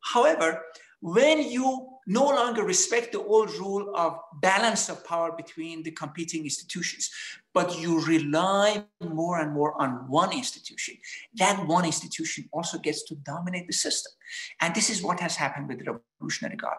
However, 0.00 0.62
when 1.00 1.42
you 1.42 1.91
no 2.06 2.26
longer 2.26 2.64
respect 2.64 3.12
the 3.12 3.22
old 3.22 3.50
rule 3.54 3.92
of 3.94 4.18
balance 4.40 4.88
of 4.88 5.04
power 5.04 5.32
between 5.32 5.82
the 5.82 5.90
competing 5.90 6.44
institutions, 6.44 7.10
but 7.54 7.78
you 7.78 8.04
rely 8.04 8.84
more 9.00 9.40
and 9.40 9.52
more 9.52 9.80
on 9.80 10.08
one 10.08 10.32
institution, 10.32 10.96
that 11.34 11.66
one 11.66 11.84
institution 11.84 12.48
also 12.52 12.78
gets 12.78 13.02
to 13.04 13.14
dominate 13.16 13.66
the 13.66 13.72
system. 13.72 14.12
And 14.60 14.74
this 14.74 14.90
is 14.90 15.02
what 15.02 15.20
has 15.20 15.36
happened 15.36 15.68
with 15.68 15.84
the 15.84 16.00
Revolutionary 16.20 16.56
Guard. 16.56 16.78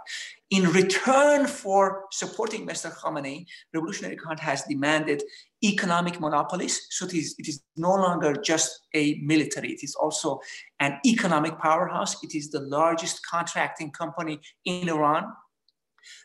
In 0.49 0.71
return 0.71 1.47
for 1.47 2.05
supporting 2.11 2.65
Mr. 2.67 2.91
Khamenei, 2.91 3.45
Revolutionary 3.73 4.15
Guard 4.15 4.39
has 4.39 4.63
demanded 4.63 5.23
economic 5.63 6.19
monopolies. 6.19 6.87
So 6.89 7.05
it 7.05 7.13
is, 7.13 7.35
it 7.37 7.47
is 7.47 7.63
no 7.75 7.95
longer 7.95 8.33
just 8.33 8.87
a 8.93 9.15
military, 9.23 9.71
it 9.71 9.83
is 9.83 9.95
also 9.95 10.39
an 10.79 10.99
economic 11.05 11.59
powerhouse. 11.59 12.21
It 12.23 12.35
is 12.35 12.51
the 12.51 12.59
largest 12.59 13.25
contracting 13.25 13.91
company 13.91 14.39
in 14.65 14.89
Iran. 14.89 15.33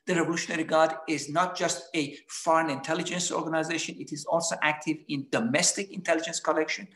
The 0.07 0.17
Revolutionary 0.17 0.65
Guard 0.65 0.93
is 1.09 1.29
not 1.29 1.57
just 1.57 1.89
a 1.95 2.17
foreign 2.29 2.71
intelligence 2.71 3.31
organization, 3.31 3.95
it 3.99 4.13
is 4.13 4.25
also 4.25 4.57
active 4.63 4.97
in 5.09 5.27
domestic 5.31 5.93
intelligence 5.93 6.41
collection. 6.41 6.89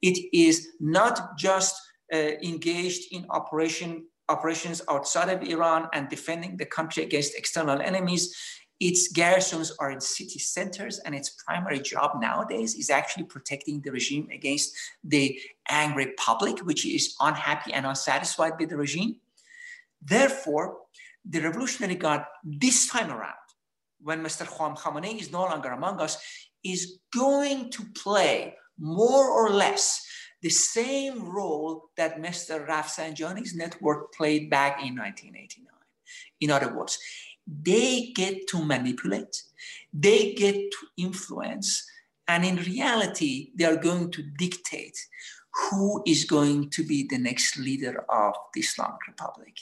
It 0.00 0.28
is 0.32 0.68
not 0.78 1.36
just 1.36 1.74
uh, 2.12 2.16
engaged 2.16 3.12
in 3.12 3.26
operation 3.30 4.06
operations 4.30 4.80
outside 4.88 5.28
of 5.28 5.42
Iran 5.42 5.88
and 5.92 6.08
defending 6.08 6.56
the 6.56 6.64
country 6.64 7.02
against 7.02 7.36
external 7.36 7.80
enemies. 7.80 8.34
Its 8.80 9.08
garrisons 9.08 9.72
are 9.78 9.90
in 9.90 10.00
city 10.00 10.38
centers, 10.38 10.98
and 11.00 11.14
its 11.14 11.30
primary 11.44 11.78
job 11.80 12.12
nowadays 12.18 12.74
is 12.74 12.88
actually 12.88 13.24
protecting 13.24 13.80
the 13.82 13.92
regime 13.92 14.26
against 14.32 14.74
the 15.04 15.38
angry 15.68 16.12
public, 16.16 16.60
which 16.60 16.86
is 16.86 17.14
unhappy 17.20 17.74
and 17.74 17.84
unsatisfied 17.84 18.54
with 18.58 18.70
the 18.70 18.76
regime. 18.76 19.16
Therefore, 20.02 20.78
the 21.28 21.40
Revolutionary 21.40 21.96
Guard 21.96 22.22
this 22.42 22.88
time 22.88 23.10
around, 23.10 23.34
when 24.02 24.22
Mr. 24.22 24.46
Juan 24.46 24.74
Khamenei 24.74 25.20
is 25.20 25.30
no 25.30 25.42
longer 25.42 25.72
among 25.72 26.00
us, 26.00 26.16
is 26.64 27.00
going 27.14 27.70
to 27.72 27.84
play 27.94 28.54
more 28.78 29.28
or 29.28 29.50
less 29.50 30.06
the 30.40 30.48
same 30.48 31.28
role 31.30 31.90
that 31.98 32.18
Mr. 32.18 32.66
Rafsanjani's 32.66 33.54
network 33.54 34.14
played 34.14 34.48
back 34.48 34.78
in 34.82 34.96
1989. 34.96 35.66
In 36.40 36.50
other 36.50 36.74
words, 36.74 36.98
they 37.62 38.12
get 38.14 38.46
to 38.48 38.64
manipulate, 38.64 39.42
they 39.92 40.34
get 40.34 40.54
to 40.54 40.86
influence, 40.96 41.84
and 42.28 42.44
in 42.44 42.56
reality, 42.56 43.50
they 43.56 43.64
are 43.64 43.76
going 43.76 44.10
to 44.12 44.22
dictate 44.38 44.96
who 45.52 46.02
is 46.06 46.24
going 46.24 46.70
to 46.70 46.84
be 46.84 47.06
the 47.08 47.18
next 47.18 47.58
leader 47.58 48.04
of 48.08 48.34
the 48.54 48.60
Islamic 48.60 49.00
Republic. 49.08 49.54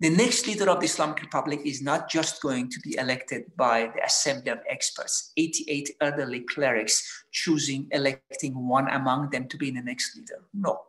The 0.00 0.10
next 0.10 0.46
leader 0.46 0.70
of 0.70 0.78
the 0.78 0.86
Islamic 0.86 1.20
Republic 1.22 1.60
is 1.64 1.82
not 1.82 2.08
just 2.08 2.40
going 2.40 2.70
to 2.70 2.80
be 2.80 2.96
elected 2.98 3.50
by 3.56 3.90
the 3.94 4.04
assembly 4.04 4.52
of 4.52 4.60
experts, 4.68 5.32
88 5.36 5.90
elderly 6.00 6.40
clerics 6.40 7.24
choosing, 7.32 7.88
electing 7.90 8.68
one 8.68 8.88
among 8.90 9.30
them 9.30 9.48
to 9.48 9.56
be 9.56 9.70
the 9.70 9.82
next 9.82 10.16
leader. 10.16 10.44
No. 10.54 10.82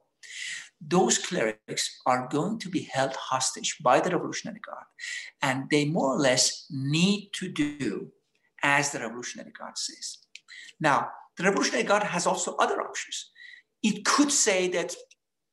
Those 0.82 1.18
clerics 1.18 2.02
are 2.06 2.28
going 2.30 2.60
to 2.60 2.70
be 2.70 2.82
held 2.82 3.16
hostage 3.16 3.78
by 3.84 4.00
the 4.00 4.12
Revolutionary 4.12 4.60
Guard, 4.60 4.86
and 5.42 5.70
they 5.70 5.86
more 5.86 6.16
or 6.16 6.20
less 6.20 6.66
need 6.70 7.30
to 7.34 7.50
do 7.50 8.12
as 8.64 8.92
the 8.92 9.00
Revolutionary 9.00 9.52
Guard 9.52 9.78
says. 9.78 10.20
Now, 10.80 11.10
the 11.38 11.44
Revolutionary 11.44 11.84
Guard 11.84 12.04
has 12.04 12.26
also 12.26 12.56
other 12.56 12.82
options. 12.82 13.32
It 13.84 14.06
could 14.06 14.32
say 14.32 14.70
that, 14.70 14.96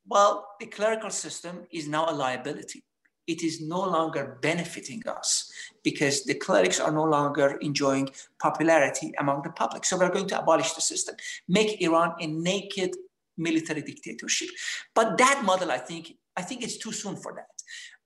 well, 0.07 0.47
the 0.61 0.67
clerical 0.67 1.11
system 1.11 1.67
is 1.71 1.89
now 1.89 2.07
a 2.09 2.15
liability 2.15 2.85
it 3.27 3.43
is 3.43 3.61
no 3.61 3.81
longer 3.81 4.39
benefiting 4.41 5.03
us 5.09 5.51
because 5.83 6.25
the 6.25 6.35
clerics 6.35 6.81
are 6.81 6.93
no 6.93 7.05
longer 7.05 7.59
enjoying 7.61 8.09
popularity 8.41 9.13
among 9.19 9.43
the 9.43 9.51
public. 9.51 9.85
So 9.85 9.99
we're 9.99 10.13
going 10.13 10.29
to 10.29 10.41
abolish 10.41 10.73
the 10.73 10.81
system, 10.81 11.17
make 11.49 11.81
Iran 11.81 12.15
a 12.21 12.27
naked 12.27 12.95
military 13.37 13.83
dictatorship. 13.83 14.49
But 14.95 15.19
that 15.19 15.43
model, 15.45 15.71
I 15.71 15.79
think, 15.79 16.13
I 16.37 16.43
think 16.43 16.63
it's 16.63 16.79
too 16.79 16.93
soon 16.93 17.17
for 17.17 17.33
that. 17.35 17.47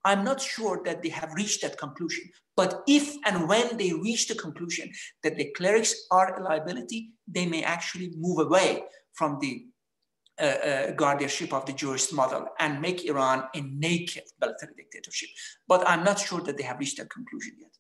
I'm 0.05 0.25
not 0.25 0.41
sure 0.41 0.81
that 0.85 1.03
they 1.03 1.11
have 1.11 1.35
reached 1.35 1.63
that 1.63 1.79
conclusion. 1.79 2.25
But 2.57 2.83
if 2.89 3.17
and 3.27 3.49
when 3.49 3.77
they 3.77 3.93
reach 3.93 4.29
the 4.29 4.35
conclusion 4.35 4.91
that 5.23 5.37
the 5.37 5.53
clerics 5.53 6.07
are 6.11 6.39
a 6.39 6.43
liability, 6.43 7.11
they 7.29 7.47
may 7.47 7.63
actually 7.63 8.13
move 8.17 8.39
away 8.39 8.85
from 9.13 9.39
the 9.41 9.67
uh, 10.41 10.45
uh, 10.45 10.91
guardianship 10.93 11.53
of 11.53 11.67
the 11.67 11.73
jurist 11.73 12.15
model 12.15 12.47
and 12.59 12.81
make 12.81 13.05
Iran 13.05 13.45
a 13.55 13.61
naked 13.61 14.23
military 14.41 14.73
dictatorship. 14.75 15.29
But 15.69 15.87
I'm 15.87 16.03
not 16.03 16.19
sure 16.19 16.41
that 16.41 16.57
they 16.57 16.63
have 16.63 16.79
reached 16.79 16.97
that 16.97 17.11
conclusion 17.11 17.57
yet. 17.61 17.71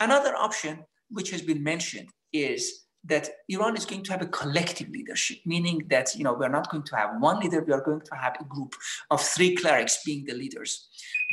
Another 0.00 0.36
option, 0.36 0.84
which 1.10 1.30
has 1.30 1.40
been 1.40 1.62
mentioned, 1.62 2.08
is 2.32 2.84
that 3.04 3.28
Iran 3.48 3.76
is 3.76 3.84
going 3.86 4.02
to 4.04 4.12
have 4.12 4.22
a 4.22 4.26
collective 4.26 4.88
leadership, 4.90 5.38
meaning 5.44 5.86
that 5.88 6.14
you 6.14 6.24
know 6.24 6.34
we're 6.34 6.48
not 6.48 6.70
going 6.70 6.82
to 6.84 6.96
have 6.96 7.20
one 7.20 7.40
leader, 7.40 7.62
we 7.62 7.72
are 7.72 7.80
going 7.80 8.00
to 8.00 8.14
have 8.14 8.36
a 8.40 8.44
group 8.44 8.74
of 9.10 9.20
three 9.20 9.54
clerics 9.54 10.02
being 10.04 10.24
the 10.24 10.34
leaders. 10.34 10.88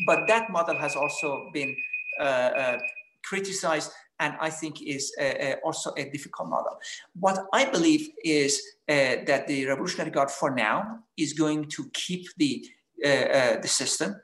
But 0.05 0.27
that 0.27 0.49
model 0.51 0.77
has 0.77 0.95
also 0.95 1.49
been 1.53 1.75
uh, 2.19 2.23
uh, 2.23 2.77
criticized 3.23 3.91
and 4.19 4.35
I 4.39 4.49
think 4.49 4.81
is 4.81 5.13
uh, 5.19 5.23
uh 5.23 5.55
also 5.65 5.91
a 5.97 6.09
difficult 6.09 6.49
model. 6.49 6.79
What 7.19 7.45
I 7.53 7.65
believe 7.65 8.09
is 8.23 8.61
uh, 8.87 9.25
that 9.27 9.47
the 9.47 9.65
Revolutionary 9.65 10.11
Guard 10.11 10.31
for 10.31 10.51
now 10.51 10.99
is 11.17 11.33
going 11.33 11.65
to 11.69 11.89
keep 11.93 12.27
the, 12.37 12.65
uh, 13.03 13.59
the 13.61 13.67
system 13.67 14.15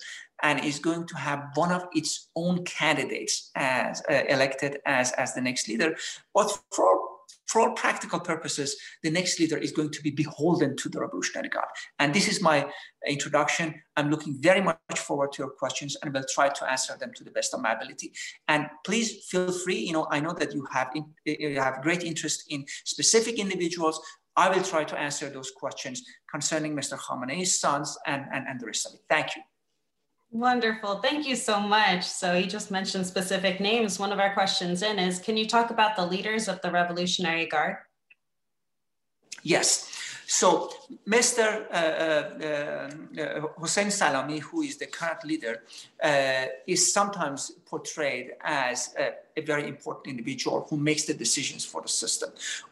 and 0.43 0.63
is 0.63 0.79
going 0.79 1.07
to 1.07 1.17
have 1.17 1.50
one 1.55 1.71
of 1.71 1.83
its 1.93 2.29
own 2.36 2.63
candidates 2.63 3.51
as 3.55 4.01
elected 4.10 4.79
as, 4.86 5.12
as 5.13 5.36
the 5.36 5.41
next 5.41 5.67
leader. 5.67 5.95
But 6.33 6.57
for 6.71 7.10
for 7.47 7.61
all 7.61 7.73
practical 7.73 8.19
purposes, 8.19 8.75
the 9.03 9.11
next 9.11 9.39
leader 9.39 9.57
is 9.57 9.71
going 9.71 9.91
to 9.91 10.01
be 10.01 10.11
beholden 10.11 10.75
to 10.77 10.89
the 10.89 11.00
Revolutionary 11.00 11.50
Guard. 11.50 11.67
And 12.00 12.13
this 12.13 12.27
is 12.27 12.41
my 12.41 12.69
introduction. 13.07 13.75
I'm 13.97 14.09
looking 14.09 14.38
very 14.39 14.61
much 14.61 14.77
forward 14.95 15.31
to 15.33 15.43
your 15.43 15.51
questions 15.51 15.97
and 16.01 16.13
will 16.13 16.25
try 16.33 16.50
to 16.50 16.71
answer 16.71 16.95
them 16.97 17.11
to 17.15 17.23
the 17.23 17.31
best 17.31 17.53
of 17.53 17.61
my 17.61 17.73
ability. 17.73 18.13
And 18.47 18.67
please 18.85 19.25
feel 19.25 19.51
free, 19.51 19.79
you 19.79 19.93
know, 19.93 20.07
I 20.11 20.19
know 20.19 20.33
that 20.33 20.53
you 20.53 20.65
have, 20.71 20.89
in, 20.95 21.05
you 21.25 21.59
have 21.59 21.81
great 21.81 22.03
interest 22.03 22.45
in 22.50 22.65
specific 22.85 23.39
individuals. 23.39 24.00
I 24.35 24.50
will 24.50 24.63
try 24.63 24.83
to 24.85 24.97
answer 24.97 25.29
those 25.29 25.51
questions 25.51 26.03
concerning 26.29 26.75
Mr. 26.75 26.97
Khamenei's 26.97 27.59
sons 27.59 27.97
and, 28.07 28.23
and, 28.31 28.47
and 28.47 28.59
the 28.59 28.67
rest 28.67 28.85
of 28.85 28.93
it. 28.93 29.01
Thank 29.09 29.35
you. 29.35 29.41
Wonderful. 30.33 31.01
Thank 31.01 31.27
you 31.27 31.35
so 31.35 31.59
much. 31.59 32.03
So 32.05 32.35
you 32.35 32.45
just 32.45 32.71
mentioned 32.71 33.05
specific 33.05 33.59
names. 33.59 34.00
One 34.00 34.13
of 34.13 34.19
our 34.19 34.33
questions 34.33 34.81
in 34.81 34.97
is, 34.97 35.19
can 35.19 35.35
you 35.35 35.45
talk 35.45 35.71
about 35.71 35.97
the 35.97 36.05
leaders 36.05 36.47
of 36.47 36.61
the 36.61 36.71
Revolutionary 36.71 37.47
Guard? 37.47 37.75
Yes. 39.43 39.89
So 40.31 40.69
Mr. 41.05 41.65
Uh, 41.69 41.75
uh, 41.75 43.21
uh, 43.21 43.47
Hossein 43.59 43.91
Salami, 43.91 44.39
who 44.39 44.61
is 44.61 44.77
the 44.77 44.85
current 44.85 45.25
leader, 45.25 45.63
uh, 46.01 46.45
is 46.65 46.93
sometimes 46.93 47.51
portrayed 47.65 48.31
as 48.39 48.95
a, 48.97 49.11
a, 49.35 49.41
very 49.41 49.67
important 49.67 50.07
individual 50.07 50.65
who 50.69 50.77
makes 50.77 51.03
the 51.03 51.13
decisions 51.13 51.65
for 51.65 51.81
the 51.81 51.89
system. 51.89 52.29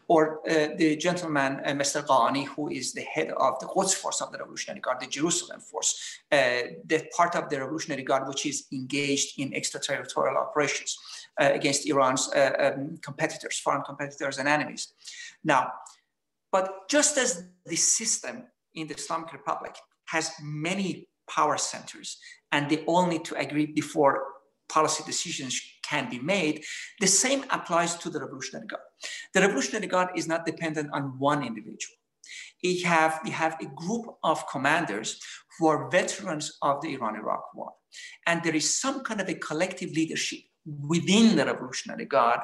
Or 0.08 0.40
uh, 0.50 0.70
the 0.78 0.96
gentleman, 0.96 1.60
uh, 1.66 1.72
Mr. 1.72 2.02
Ghani, 2.08 2.48
who 2.48 2.70
is 2.70 2.94
the 2.94 3.02
head 3.02 3.32
of 3.32 3.60
the 3.60 3.66
Quds 3.66 3.94
force 3.94 4.22
of 4.22 4.32
the 4.32 4.38
Revolutionary 4.38 4.80
Guard, 4.80 5.02
the 5.02 5.08
Jerusalem 5.08 5.60
force, 5.60 6.22
the 6.32 7.10
part 7.14 7.36
of 7.36 7.50
the 7.50 7.60
Revolutionary 7.60 8.04
Guard 8.04 8.26
which 8.30 8.46
is 8.46 8.68
engaged 8.72 9.38
in 9.38 9.54
extraterritorial 9.54 10.38
operations 10.38 10.98
against 11.38 11.86
Iran's 11.90 12.30
um, 12.34 12.98
competitors, 13.02 13.60
foreign 13.60 13.82
competitors 13.82 14.38
and 14.38 14.48
enemies. 14.48 14.94
Now, 15.44 15.72
but 16.52 16.90
just 16.90 17.18
as 17.18 17.44
the 17.66 17.76
system 17.76 18.44
in 18.74 18.88
the 18.88 18.96
Islamic 18.96 19.34
Republic 19.34 19.76
has 20.06 20.32
many 20.42 21.08
power 21.30 21.58
centers 21.58 22.18
and 22.52 22.70
they 22.70 22.84
all 22.86 23.06
need 23.06 23.24
to 23.26 23.36
agree 23.36 23.68
before 23.68 24.24
policy 24.70 25.04
decisions 25.06 25.60
can 25.84 26.10
be 26.10 26.20
made, 26.20 26.64
the 27.00 27.08
same 27.08 27.44
applies 27.50 27.96
to 27.96 28.10
the 28.10 28.20
Revolutionary 28.20 28.68
Guard. 28.68 28.84
The 29.34 29.42
Revolutionary 29.42 29.88
Guard 29.88 30.10
is 30.16 30.28
not 30.28 30.46
dependent 30.46 30.90
on 30.94 31.18
one 31.20 31.44
individual. 31.44 31.96
We 32.64 32.82
have, 32.82 33.20
we 33.24 33.32
have 33.32 33.58
a 33.62 33.66
group 33.66 34.06
of 34.24 34.48
commanders 34.48 35.20
who 35.58 35.68
are 35.68 35.90
veterans 35.90 36.58
of 36.62 36.82
the 36.82 36.94
Iran-Iraq 36.94 37.56
war. 37.56 37.72
And 38.28 38.44
there 38.44 38.56
is 38.56 38.80
some 38.80 39.02
kind 39.04 39.20
of 39.20 39.30
a 39.30 39.34
collective 39.34 39.92
leadership 39.92 40.40
within 40.66 41.36
the 41.36 41.46
Revolutionary 41.46 42.06
Guard, 42.06 42.42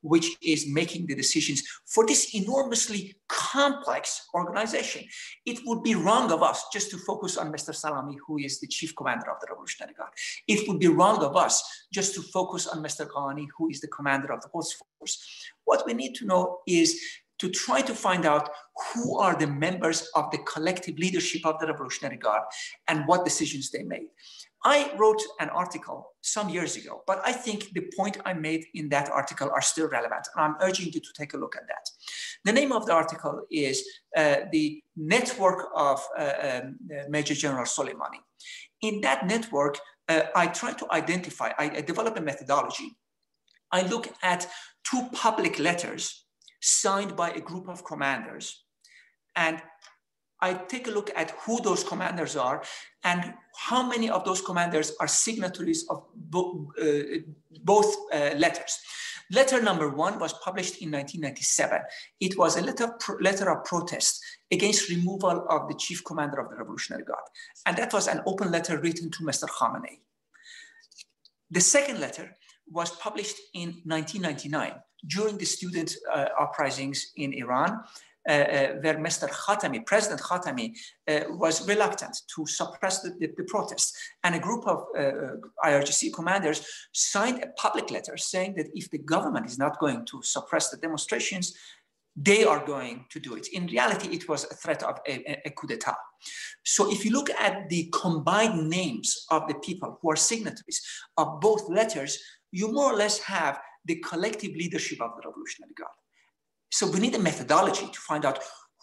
which 0.00 0.36
is 0.42 0.66
making 0.68 1.06
the 1.06 1.14
decisions 1.14 1.62
for 1.86 2.06
this 2.06 2.34
enormously 2.34 3.16
complex 3.28 4.28
organization. 4.34 5.04
It 5.44 5.60
would 5.66 5.82
be 5.82 5.94
wrong 5.94 6.32
of 6.32 6.42
us 6.42 6.64
just 6.72 6.90
to 6.90 6.98
focus 6.98 7.36
on 7.36 7.52
Mr. 7.52 7.74
Salami, 7.74 8.16
who 8.26 8.38
is 8.38 8.60
the 8.60 8.66
chief 8.66 8.94
commander 8.96 9.30
of 9.30 9.40
the 9.40 9.48
Revolutionary 9.50 9.94
Guard. 9.94 10.10
It 10.46 10.68
would 10.68 10.78
be 10.78 10.88
wrong 10.88 11.22
of 11.22 11.36
us 11.36 11.62
just 11.92 12.14
to 12.14 12.22
focus 12.22 12.66
on 12.66 12.82
Mr. 12.82 13.06
Ghani, 13.08 13.46
who 13.56 13.68
is 13.68 13.80
the 13.80 13.88
commander 13.88 14.32
of 14.32 14.40
the 14.40 14.48
Quds 14.48 14.74
Force. 14.98 15.24
What 15.64 15.84
we 15.86 15.94
need 15.94 16.14
to 16.16 16.26
know 16.26 16.60
is 16.66 17.00
to 17.38 17.48
try 17.48 17.80
to 17.80 17.94
find 17.94 18.26
out 18.26 18.50
who 18.92 19.18
are 19.18 19.36
the 19.36 19.46
members 19.46 20.08
of 20.14 20.30
the 20.30 20.38
collective 20.38 20.98
leadership 20.98 21.46
of 21.46 21.58
the 21.60 21.66
Revolutionary 21.66 22.16
Guard 22.16 22.42
and 22.88 23.06
what 23.06 23.24
decisions 23.24 23.70
they 23.70 23.82
made. 23.82 24.08
I 24.64 24.92
wrote 24.96 25.22
an 25.40 25.50
article 25.50 26.14
some 26.20 26.48
years 26.48 26.76
ago, 26.76 27.02
but 27.06 27.20
I 27.24 27.32
think 27.32 27.72
the 27.72 27.88
point 27.96 28.18
I 28.24 28.34
made 28.34 28.66
in 28.74 28.88
that 28.88 29.08
article 29.08 29.50
are 29.50 29.62
still 29.62 29.88
relevant. 29.88 30.26
And 30.34 30.44
I'm 30.44 30.56
urging 30.60 30.92
you 30.92 31.00
to 31.00 31.12
take 31.16 31.34
a 31.34 31.36
look 31.36 31.54
at 31.56 31.66
that. 31.68 31.88
The 32.44 32.52
name 32.52 32.72
of 32.72 32.86
the 32.86 32.92
article 32.92 33.46
is 33.50 33.86
uh, 34.16 34.36
The 34.50 34.82
Network 34.96 35.66
of 35.74 36.04
uh, 36.18 36.32
um, 36.42 36.76
uh, 36.90 37.04
Major 37.08 37.34
General 37.34 37.64
Soleimani. 37.64 38.20
In 38.82 39.00
that 39.02 39.26
network, 39.26 39.78
uh, 40.08 40.22
I 40.34 40.48
try 40.48 40.72
to 40.72 40.86
identify, 40.92 41.52
I, 41.58 41.70
I 41.76 41.80
develop 41.82 42.16
a 42.16 42.20
methodology. 42.20 42.96
I 43.70 43.82
look 43.82 44.08
at 44.22 44.48
two 44.82 45.08
public 45.12 45.58
letters 45.58 46.24
signed 46.60 47.14
by 47.14 47.30
a 47.30 47.40
group 47.40 47.68
of 47.68 47.84
commanders 47.84 48.64
and 49.36 49.62
I 50.40 50.54
take 50.54 50.86
a 50.86 50.90
look 50.90 51.10
at 51.16 51.32
who 51.42 51.60
those 51.60 51.84
commanders 51.84 52.36
are 52.36 52.62
and 53.04 53.34
how 53.56 53.86
many 53.86 54.10
of 54.10 54.24
those 54.24 54.40
commanders 54.40 54.92
are 55.00 55.08
signatories 55.08 55.86
of 55.88 56.04
bo 56.14 56.72
uh, 56.80 57.18
both 57.62 57.94
uh, 58.12 58.34
letters. 58.36 58.78
Letter 59.30 59.60
number 59.60 59.90
one 59.90 60.18
was 60.18 60.32
published 60.44 60.80
in 60.80 60.90
1997. 60.90 61.80
It 62.20 62.38
was 62.38 62.56
a 62.56 62.62
letter, 62.62 62.96
letter 63.20 63.50
of 63.50 63.64
protest 63.64 64.20
against 64.50 64.88
removal 64.88 65.46
of 65.50 65.68
the 65.68 65.74
chief 65.74 66.02
commander 66.04 66.40
of 66.40 66.48
the 66.50 66.56
Revolutionary 66.56 67.04
Guard. 67.04 67.24
And 67.66 67.76
that 67.76 67.92
was 67.92 68.08
an 68.08 68.22
open 68.26 68.50
letter 68.50 68.78
written 68.80 69.10
to 69.10 69.24
Mr. 69.24 69.46
Khamenei. 69.46 69.98
The 71.50 71.60
second 71.60 72.00
letter 72.00 72.34
was 72.70 72.90
published 72.96 73.36
in 73.54 73.82
1999 73.84 74.72
during 75.06 75.36
the 75.36 75.44
student 75.44 75.94
uh, 76.12 76.26
uprisings 76.40 77.12
in 77.16 77.32
Iran 77.34 77.80
Uh, 78.28 78.30
uh, 78.30 78.68
where 78.82 78.98
Mr. 78.98 79.26
Khatami, 79.26 79.86
President 79.86 80.20
Khatami, 80.20 80.76
uh, 81.10 81.20
was 81.30 81.66
reluctant 81.66 82.14
to 82.34 82.44
suppress 82.46 83.00
the, 83.00 83.10
the, 83.18 83.32
the 83.38 83.44
protests. 83.44 83.96
And 84.22 84.34
a 84.34 84.38
group 84.38 84.66
of 84.66 84.84
uh, 84.98 85.36
IRGC 85.64 86.12
commanders 86.12 86.60
signed 86.92 87.42
a 87.42 87.48
public 87.56 87.90
letter 87.90 88.18
saying 88.18 88.56
that 88.56 88.66
if 88.74 88.90
the 88.90 88.98
government 88.98 89.46
is 89.46 89.56
not 89.56 89.78
going 89.80 90.04
to 90.10 90.22
suppress 90.22 90.68
the 90.68 90.76
demonstrations, 90.76 91.54
they 92.14 92.44
are 92.44 92.66
going 92.66 93.06
to 93.08 93.18
do 93.18 93.34
it. 93.34 93.48
In 93.54 93.66
reality, 93.66 94.08
it 94.14 94.28
was 94.28 94.44
a 94.44 94.54
threat 94.54 94.82
of 94.82 94.98
a, 95.08 95.40
a, 95.46 95.50
coup 95.50 95.66
d'etat. 95.66 95.96
So 96.64 96.92
if 96.92 97.06
you 97.06 97.12
look 97.12 97.30
at 97.30 97.70
the 97.70 97.88
combined 97.94 98.68
names 98.68 99.24
of 99.30 99.48
the 99.48 99.54
people 99.54 99.98
who 100.02 100.10
are 100.10 100.16
signatories 100.16 100.82
of 101.16 101.40
both 101.40 101.66
letters, 101.70 102.18
you 102.52 102.70
more 102.72 102.92
or 102.92 102.96
less 102.96 103.20
have 103.20 103.58
the 103.86 103.96
collective 104.06 104.52
leadership 104.52 105.00
of 105.00 105.12
the 105.16 105.28
Revolutionary 105.28 105.72
Guard. 105.78 105.96
So 106.70 106.90
we 106.90 107.00
need 107.00 107.14
a 107.14 107.18
methodology 107.18 107.86
to 107.86 108.00
find 108.00 108.24
out 108.24 108.40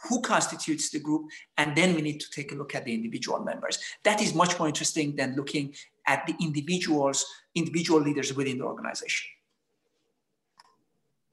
who 0.10 0.21
constitutes 0.21 0.89
the 0.89 1.00
group, 1.00 1.30
and 1.58 1.76
then 1.76 1.95
we 1.95 2.02
need 2.02 2.19
to 2.19 2.30
take 2.30 2.52
a 2.52 2.56
look 2.56 2.76
at 2.76 2.86
the 2.86 2.93
individual 2.93 3.39
members. 3.43 3.80
That 4.04 4.21
is 4.21 4.36
much 4.36 4.58
more 4.60 4.67
interesting 4.67 5.15
than 5.15 5.36
looking 5.36 5.74
at 6.08 6.28
the 6.28 6.36
individuals, 6.39 7.26
individual 7.56 8.02
leaders 8.02 8.34
within 8.34 8.60
the 8.60 8.65
organization. 8.65 9.28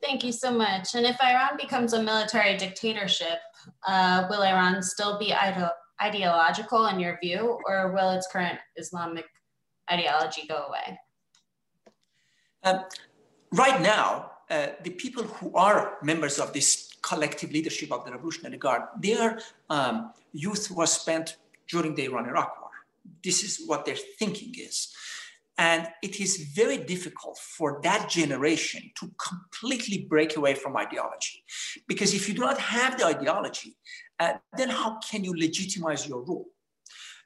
Thank 0.02 0.24
you 0.24 0.32
so 0.32 0.50
much. 0.50 0.94
And 0.94 1.06
if 1.06 1.16
Iran 1.22 1.56
becomes 1.60 1.92
a 1.92 2.02
military 2.02 2.56
dictatorship, 2.56 3.38
uh, 3.86 4.26
will 4.28 4.42
Iran 4.42 4.82
still 4.82 5.18
be 5.18 5.32
ide 5.32 5.70
ideological 6.00 6.86
in 6.86 6.98
your 6.98 7.18
view, 7.22 7.60
or 7.66 7.92
will 7.92 8.10
its 8.10 8.26
current 8.26 8.58
Islamic 8.76 9.26
ideology 9.90 10.46
go 10.48 10.66
away? 10.66 10.98
Um, 12.64 12.84
right 13.52 13.80
now, 13.80 14.31
uh, 14.52 14.66
the 14.84 14.90
people 14.90 15.22
who 15.22 15.50
are 15.54 15.96
members 16.02 16.38
of 16.38 16.52
this 16.52 16.90
collective 17.00 17.50
leadership 17.52 17.90
of 17.90 18.04
the 18.04 18.12
Revolutionary 18.12 18.58
Guard, 18.58 18.82
their 19.00 19.40
um, 19.70 20.12
youth 20.32 20.70
was 20.70 20.92
spent 20.92 21.36
during 21.68 21.94
the 21.94 22.04
Iran-Iraq 22.04 22.60
war. 22.60 22.70
This 23.24 23.42
is 23.42 23.66
what 23.66 23.86
their 23.86 23.96
thinking 24.18 24.54
is. 24.58 24.94
And 25.56 25.88
it 26.02 26.20
is 26.20 26.50
very 26.54 26.76
difficult 26.76 27.38
for 27.38 27.80
that 27.82 28.10
generation 28.10 28.90
to 29.00 29.10
completely 29.16 30.06
break 30.08 30.36
away 30.36 30.54
from 30.54 30.76
ideology. 30.76 31.44
Because 31.86 32.12
if 32.12 32.28
you 32.28 32.34
do 32.34 32.42
not 32.42 32.58
have 32.58 32.98
the 32.98 33.06
ideology, 33.06 33.76
uh, 34.20 34.34
then 34.56 34.68
how 34.68 34.98
can 34.98 35.24
you 35.24 35.32
legitimize 35.34 36.06
your 36.06 36.22
rule? 36.22 36.46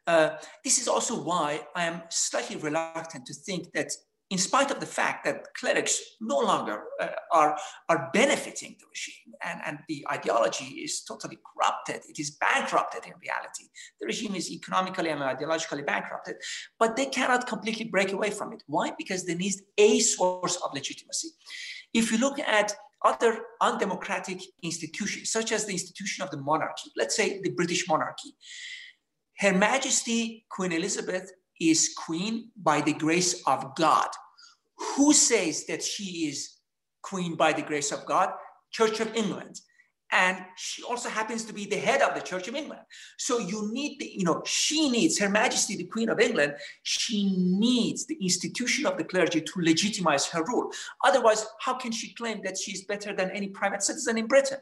Uh, 0.07 0.37
this 0.63 0.79
is 0.79 0.87
also 0.87 1.21
why 1.23 1.67
I 1.75 1.87
am 1.87 2.03
slightly 2.09 2.57
reluctant 2.57 3.27
to 3.27 3.35
think 3.35 3.73
that 3.73 3.91
in 4.31 4.39
spite 4.39 4.73
of 4.73 4.81
the 4.81 4.87
fact 4.87 5.25
that 5.25 5.55
clerics 5.55 6.01
no 6.21 6.39
longer 6.39 6.83
uh, 7.01 7.09
are, 7.33 7.57
are 7.89 8.11
benefiting 8.13 8.75
the 8.81 8.87
regime 8.89 9.35
and, 9.45 9.61
and 9.65 9.79
the 9.89 10.05
ideology 10.11 10.65
is 10.65 11.05
totally 11.05 11.39
corrupted, 11.47 12.03
it 12.09 12.19
is 12.19 12.33
bankrupted 12.33 13.05
in 13.07 13.13
reality. 13.23 13.65
The 14.01 14.07
regime 14.07 14.35
is 14.35 14.51
economically 14.51 15.11
and 15.11 15.21
ideologically 15.21 15.87
bankrupted, 15.87 16.37
but 16.79 16.97
they 16.97 17.07
cannot 17.07 17.47
completely 17.47 17.85
break 17.85 18.13
away 18.13 18.31
from 18.31 18.53
it. 18.53 18.65
Why? 18.67 18.93
Because 18.99 19.25
they 19.25 19.37
need 19.37 19.55
a 19.79 20.01
source 20.01 20.57
of 20.57 20.75
legitimacy. 20.75 21.29
If 21.95 22.11
you 22.11 22.19
look 22.19 22.41
at 22.41 22.75
other 23.05 23.39
undemocratic 23.61 24.41
institutions, 24.63 25.31
such 25.31 25.53
as 25.53 25.67
the 25.67 25.73
institution 25.73 26.25
of 26.25 26.31
the 26.33 26.39
monarchy, 26.39 26.91
let's 26.97 27.15
say 27.15 27.41
the 27.43 27.51
British 27.51 27.87
monarchy, 27.87 28.35
Her 29.39 29.53
Majesty 29.53 30.47
Queen 30.49 30.73
Elizabeth 30.73 31.31
is 31.61 31.95
queen 31.97 32.51
by 32.57 32.81
the 32.81 32.93
grace 32.93 33.43
of 33.47 33.75
God. 33.77 34.09
Who 34.97 35.13
says 35.13 35.67
that 35.67 35.83
she 35.83 36.29
is 36.29 36.57
queen 37.03 37.35
by 37.37 37.53
the 37.53 37.63
grace 37.63 37.93
of 37.93 38.05
God? 38.07 38.31
Church 38.71 39.01
of 39.01 39.15
England. 39.15 39.61
And 40.17 40.39
she 40.57 40.83
also 40.83 41.11
happens 41.11 41.45
to 41.45 41.53
be 41.53 41.67
the 41.67 41.77
head 41.77 42.01
of 42.01 42.15
the 42.15 42.23
Church 42.23 42.49
of 42.49 42.55
England. 42.55 42.81
So 43.19 43.39
you 43.39 43.71
need 43.71 44.01
the, 44.01 44.11
you 44.11 44.25
know, 44.25 44.43
she 44.47 44.89
needs 44.89 45.19
Her 45.19 45.29
Majesty, 45.29 45.77
the 45.77 45.85
Queen 45.85 46.09
of 46.09 46.21
England, 46.21 46.55
she 46.85 47.37
needs 47.37 48.07
the 48.07 48.17
institution 48.23 48.87
of 48.87 48.97
the 48.97 49.05
clergy 49.05 49.43
to 49.43 49.53
legitimize 49.61 50.27
her 50.29 50.43
rule. 50.43 50.73
Otherwise, 51.05 51.45
how 51.61 51.75
can 51.75 51.93
she 51.93 52.15
claim 52.15 52.41
that 52.45 52.57
she's 52.57 52.87
better 52.87 53.15
than 53.15 53.31
any 53.31 53.49
private 53.49 53.83
citizen 53.83 54.17
in 54.17 54.27
Britain? 54.27 54.59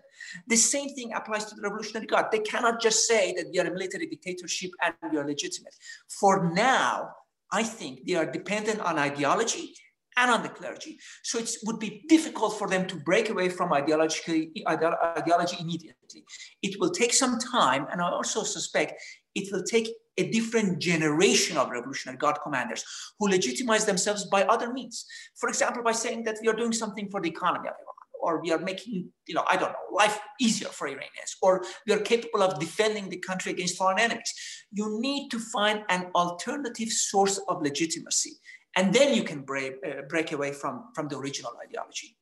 The 0.49 0.57
same 0.57 0.89
thing 0.89 1.13
applies 1.13 1.45
to 1.45 1.55
the 1.55 1.63
Revolutionary 1.63 2.09
Guard. 2.09 2.27
They 2.33 2.41
cannot 2.41 2.83
just 2.83 3.07
say 3.07 3.33
that 3.37 3.47
we 3.53 3.61
are 3.61 3.67
a 3.69 3.71
military 3.71 4.07
dictatorship 4.07 4.73
and 4.83 5.13
we 5.13 5.19
are 5.19 5.27
legitimate. 5.27 5.77
For 6.09 6.51
now, 6.53 7.11
I 7.53 7.63
think 7.63 8.05
they 8.05 8.17
are 8.17 8.27
dependent 8.27 8.81
on 8.81 8.99
ideology 8.99 9.77
and 10.17 10.31
on 10.31 10.43
the 10.43 10.49
clergy. 10.49 10.99
So 11.23 11.39
it 11.39 11.51
would 11.65 11.79
be 11.79 12.05
difficult 12.09 12.59
for 12.59 12.69
them 12.69 12.87
to 12.87 12.97
break 12.97 13.31
away 13.31 13.49
from 13.49 13.73
ideology, 13.73 14.53
ideology 14.69 15.57
immediately. 15.61 16.25
It 16.63 16.79
will 16.81 16.91
take 16.91 17.13
some 17.13 17.39
time, 17.39 17.87
and 17.91 18.01
I 18.01 18.11
also 18.11 18.43
suspect 18.43 19.01
it 19.35 19.53
will 19.53 19.65
take 19.65 19.89
a 20.17 20.31
different 20.31 20.79
generation 20.79 21.57
of 21.57 21.71
revolutionary 21.71 22.19
guard 22.19 22.37
commanders 22.43 22.85
who 23.19 23.29
legitimize 23.29 23.85
themselves 23.85 24.25
by 24.27 24.45
other 24.45 24.73
means. 24.73 25.05
For 25.35 25.49
example, 25.49 25.83
by 25.83 25.93
saying 25.93 26.25
that 26.25 26.39
we 26.41 26.49
are 26.49 26.55
doing 26.55 26.73
something 26.73 27.09
for 27.11 27.21
the 27.21 27.31
economy 27.31 27.69
of 27.69 27.75
Iran, 27.75 27.95
or 28.21 28.41
we 28.41 28.53
are 28.53 28.59
making, 28.59 29.11
you 29.27 29.35
know, 29.35 29.45
I 29.51 29.57
don't 29.57 29.73
know, 29.73 29.89
life 29.93 30.19
easier 30.41 30.69
for 30.69 30.87
Iranians, 30.87 31.37
or 31.43 31.65
we 31.87 31.93
are 31.93 31.99
capable 31.99 32.43
of 32.43 32.61
defending 32.61 33.09
the 33.09 33.19
country 33.19 33.53
against 33.53 33.77
foreign 33.77 33.99
enemies. 33.99 34.33
You 34.73 35.01
need 35.01 35.31
to 35.31 35.39
find 35.39 35.83
an 35.89 36.11
alternative 36.15 36.91
source 36.91 37.39
of 37.49 37.61
legitimacy 37.61 38.37
and 38.77 38.93
then 38.93 39.15
you 39.15 39.23
can 39.23 39.43
break, 39.43 39.75
uh, 39.87 40.03
break 40.09 40.33
away 40.33 40.53
from, 40.53 40.89
from 40.95 41.09
the 41.09 41.17
original 41.17 41.53
ideology. 41.63 42.17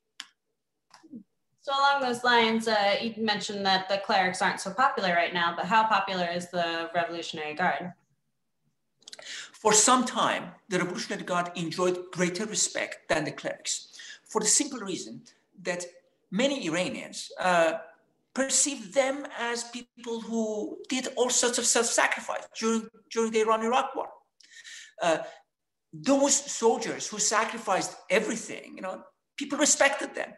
So 1.60 1.72
along 1.72 2.02
those 2.02 2.24
lines, 2.24 2.66
uh, 2.66 2.96
you 3.00 3.14
mentioned 3.18 3.64
that 3.66 3.88
the 3.88 3.98
clerics 3.98 4.42
aren't 4.42 4.60
so 4.60 4.72
popular 4.72 5.14
right 5.14 5.32
now, 5.32 5.54
but 5.56 5.66
how 5.66 5.84
popular 5.86 6.26
is 6.26 6.50
the 6.50 6.90
Revolutionary 6.92 7.54
Guard? 7.54 7.92
For 9.52 9.72
some 9.72 10.04
time, 10.04 10.50
the 10.68 10.78
Revolutionary 10.80 11.22
Guard 11.22 11.52
enjoyed 11.54 12.10
greater 12.10 12.46
respect 12.46 13.08
than 13.08 13.24
the 13.24 13.30
clerics, 13.30 13.96
for 14.24 14.40
the 14.40 14.48
simple 14.48 14.80
reason 14.80 15.22
that 15.62 15.86
many 16.32 16.66
Iranians 16.66 17.30
uh, 17.38 17.74
perceived 18.34 18.92
them 18.92 19.24
as 19.38 19.62
people 19.64 20.20
who 20.20 20.78
did 20.88 21.08
all 21.16 21.30
sorts 21.30 21.58
of 21.58 21.64
self-sacrifice 21.64 22.48
during, 22.58 22.88
during 23.12 23.30
the 23.30 23.42
Iran-Iraq 23.42 23.94
war. 23.94 24.08
Uh, 25.00 25.18
those 25.92 26.34
soldiers 26.34 27.06
who 27.06 27.18
sacrificed 27.18 27.96
everything, 28.08 28.74
you 28.76 28.82
know, 28.82 29.02
people 29.36 29.58
respected 29.58 30.14
them. 30.14 30.30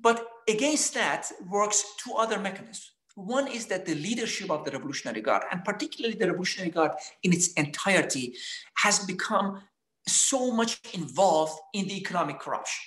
But 0.00 0.26
against 0.48 0.94
that 0.94 1.30
works 1.48 1.84
two 2.02 2.14
other 2.14 2.38
mechanisms. 2.38 2.92
One 3.16 3.48
is 3.48 3.66
that 3.66 3.84
the 3.84 3.94
leadership 3.94 4.50
of 4.50 4.64
the 4.64 4.70
Revolutionary 4.70 5.20
Guard, 5.20 5.42
and 5.50 5.64
particularly 5.64 6.16
the 6.16 6.28
Revolutionary 6.28 6.70
Guard 6.70 6.92
in 7.22 7.32
its 7.32 7.52
entirety, 7.54 8.34
has 8.76 9.00
become 9.00 9.60
so 10.06 10.52
much 10.52 10.80
involved 10.94 11.58
in 11.74 11.86
the 11.86 11.96
economic 11.96 12.38
corruption. 12.38 12.82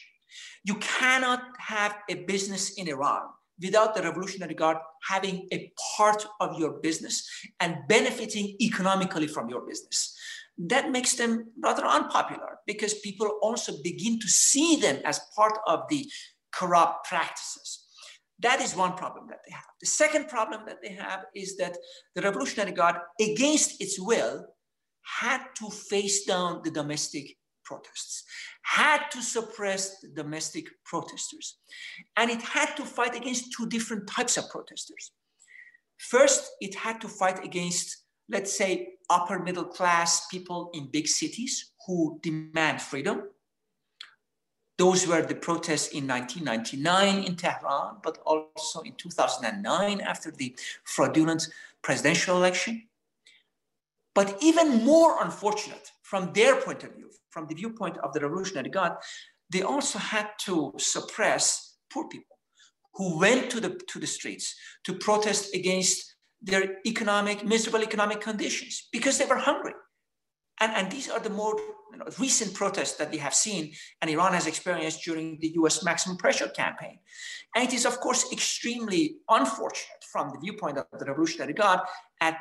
You 0.64 0.76
cannot 0.76 1.44
have 1.60 1.98
a 2.10 2.24
business 2.24 2.74
in 2.76 2.88
Iran 2.88 3.24
without 3.62 3.94
the 3.94 4.02
Revolutionary 4.02 4.56
Guard 4.56 4.78
having 5.08 5.48
a 5.52 5.72
part 5.98 6.26
of 6.40 6.58
your 6.58 6.80
business 6.80 7.28
and 7.60 7.78
benefiting 7.88 8.56
economically 8.60 9.28
from 9.28 9.50
your 9.50 9.62
business 9.62 10.18
that 10.58 10.92
makes 10.92 11.16
them 11.16 11.52
rather 11.62 11.86
unpopular 11.86 12.60
because 12.68 12.94
people 12.96 13.40
also 13.42 13.74
begin 13.84 14.20
to 14.20 14.28
see 14.28 14.76
them 14.76 15.02
as 15.06 15.20
part 15.36 15.58
of 15.68 15.84
the 15.90 16.06
corrupt 16.52 17.08
practices. 17.08 17.86
That 18.40 18.62
is 18.62 18.76
one 18.76 18.94
problem 18.94 19.28
that 19.30 19.40
they 19.48 19.54
have. 19.54 19.66
The 19.80 19.88
second 19.88 20.28
problem 20.28 20.62
that 20.68 20.82
they 20.82 20.94
have 20.94 21.26
is 21.34 21.58
that 21.58 21.78
the 22.16 22.22
Revolutionary 22.22 22.72
Guard, 22.72 22.98
against 23.20 23.82
its 23.82 24.00
will, 24.00 24.46
had 25.20 25.42
to 25.56 25.70
face 25.70 26.26
down 26.26 26.62
the 26.64 26.72
domestic 26.72 27.38
protests, 27.64 28.24
had 28.64 29.10
to 29.12 29.22
suppress 29.22 30.00
the 30.02 30.10
domestic 30.10 30.66
protesters, 30.86 31.58
and 32.18 32.30
it 32.30 32.42
had 32.42 32.76
to 32.76 32.84
fight 32.84 33.16
against 33.16 33.54
two 33.56 33.68
different 33.68 34.08
types 34.08 34.38
of 34.38 34.50
protesters. 34.50 35.12
First, 35.98 36.52
it 36.60 36.76
had 36.76 37.00
to 37.02 37.08
fight 37.08 37.44
against 37.44 38.03
let's 38.30 38.58
say, 38.58 38.96
upper 39.10 39.40
middle 39.40 39.66
class 39.66 40.28
people 40.28 40.70
in 40.74 40.88
big 40.88 41.08
cities 41.08 41.72
who 41.86 42.20
demand 42.22 42.82
freedom. 42.82 43.24
Those 44.78 45.08
were 45.08 45.22
the 45.22 45.36
protests 45.36 45.90
in 45.90 46.08
1999 46.08 47.24
in 47.24 47.36
Tehran, 47.36 47.98
but 48.02 48.18
also 48.26 48.82
in 48.82 48.94
2009 48.94 50.02
after 50.02 50.32
the 50.32 50.56
fraudulent 50.84 51.48
presidential 51.82 52.38
election. 52.38 52.88
But 54.16 54.38
even 54.42 54.84
more 54.84 55.24
unfortunate 55.24 55.92
from 56.02 56.34
their 56.34 56.56
point 56.56 56.84
of 56.84 56.96
view, 56.96 57.10
from 57.30 57.48
the 57.48 57.56
viewpoint 57.56 57.98
of 57.98 58.14
the 58.14 58.22
Revolutionary 58.22 58.70
Guard, 58.70 58.94
they 59.50 59.62
also 59.62 60.00
had 60.00 60.30
to 60.40 60.74
suppress 60.78 61.76
poor 61.92 62.08
people 62.08 62.38
who 62.96 63.20
went 63.20 63.50
to 63.52 63.60
the, 63.60 63.80
to 63.88 64.00
the 64.00 64.08
streets 64.08 64.56
to 64.84 64.94
protest 64.94 65.54
against 65.56 66.13
their 66.44 66.78
economic, 66.86 67.46
miserable 67.46 67.82
economic 67.82 68.22
conditions 68.22 68.88
because 68.92 69.18
they 69.18 69.26
were 69.26 69.38
hungry. 69.38 69.74
And, 70.60 70.72
and 70.74 70.92
these 70.92 71.10
are 71.10 71.20
the 71.20 71.30
more 71.30 71.56
you 71.92 71.98
know, 71.98 72.06
recent 72.20 72.54
protests 72.54 72.96
that 72.98 73.12
we 73.12 73.18
have 73.18 73.34
seen 73.34 73.74
and 74.02 74.12
Iran 74.12 74.34
has 74.34 74.46
experienced 74.46 75.04
during 75.04 75.40
the 75.40 75.52
US 75.56 75.84
maximum 75.84 76.18
pressure 76.18 76.48
campaign. 76.50 77.00
And 77.56 77.68
it 77.68 77.74
is, 77.74 77.86
of 77.86 78.00
course, 78.00 78.32
extremely 78.32 79.18
unfortunate 79.30 80.04
from 80.12 80.30
the 80.30 80.40
viewpoint 80.40 80.78
of 80.78 80.86
the 80.98 81.06
Revolutionary 81.06 81.54
Guard 81.54 81.80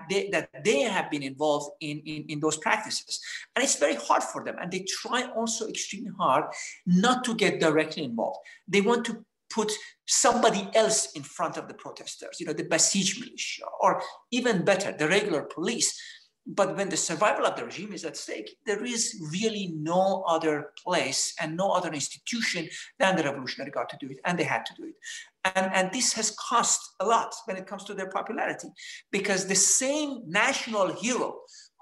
they, 0.09 0.29
that 0.31 0.49
they 0.65 0.81
have 0.83 1.11
been 1.11 1.23
involved 1.23 1.71
in, 1.81 1.99
in, 2.01 2.25
in 2.29 2.41
those 2.41 2.57
practices. 2.57 3.21
And 3.55 3.65
it's 3.65 3.79
very 3.79 3.97
hard 3.97 4.23
for 4.23 4.45
them. 4.45 4.57
And 4.61 4.71
they 4.71 4.85
try 4.89 5.25
also 5.35 5.69
extremely 5.69 6.13
hard 6.19 6.45
not 6.87 7.25
to 7.25 7.35
get 7.35 7.61
directly 7.61 8.05
involved. 8.05 8.39
They 8.69 8.81
want 8.81 9.05
to 9.07 9.25
put 9.55 9.73
somebody 10.07 10.69
else 10.75 11.13
in 11.13 11.23
front 11.23 11.57
of 11.57 11.69
the 11.69 11.75
protesters, 11.75 12.39
you 12.41 12.47
know, 12.47 12.53
the 12.53 12.65
Basij 12.65 13.21
militia, 13.21 13.65
or 13.81 14.03
even 14.31 14.65
better, 14.65 14.93
the 14.93 15.09
regular 15.09 15.43
police. 15.43 16.01
But 16.45 16.77
when 16.77 16.89
the 16.89 16.97
survival 16.97 17.47
of 17.47 17.55
the 17.55 17.65
regime 17.65 17.93
is 17.93 18.05
at 18.05 18.17
stake, 18.17 18.57
there 18.67 18.85
is 18.85 19.03
really 19.31 19.73
no 19.77 20.25
other 20.27 20.73
place 20.85 21.35
and 21.41 21.57
no 21.57 21.71
other 21.71 21.93
institution 21.93 22.69
than 22.99 23.15
the 23.15 23.23
Revolutionary 23.23 23.71
Guard 23.71 23.91
to 23.91 23.97
do 24.01 24.11
it, 24.11 24.19
and 24.25 24.37
they 24.37 24.49
had 24.55 24.67
to 24.67 24.75
do 24.75 24.85
it. 24.85 24.97
And, 25.45 25.73
and 25.73 25.93
this 25.93 26.13
has 26.15 26.37
cost 26.51 26.81
a 26.99 27.07
lot 27.07 27.33
when 27.45 27.57
it 27.57 27.69
comes 27.69 27.85
to 27.85 27.95
their 27.95 28.11
popularity, 28.11 28.69
because 29.13 29.47
the 29.47 29.55
same 29.55 30.23
national 30.27 30.89
hero 30.95 31.29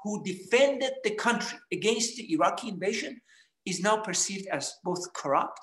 who 0.03 0.23
defended 0.25 0.93
the 1.05 1.15
country 1.15 1.59
against 1.73 2.17
the 2.17 2.31
Iraqi 2.35 2.69
invasion 2.69 3.21
is 3.65 3.81
now 3.81 3.97
perceived 3.99 4.47
as 4.49 4.75
both 4.85 5.11
corrupt, 5.15 5.61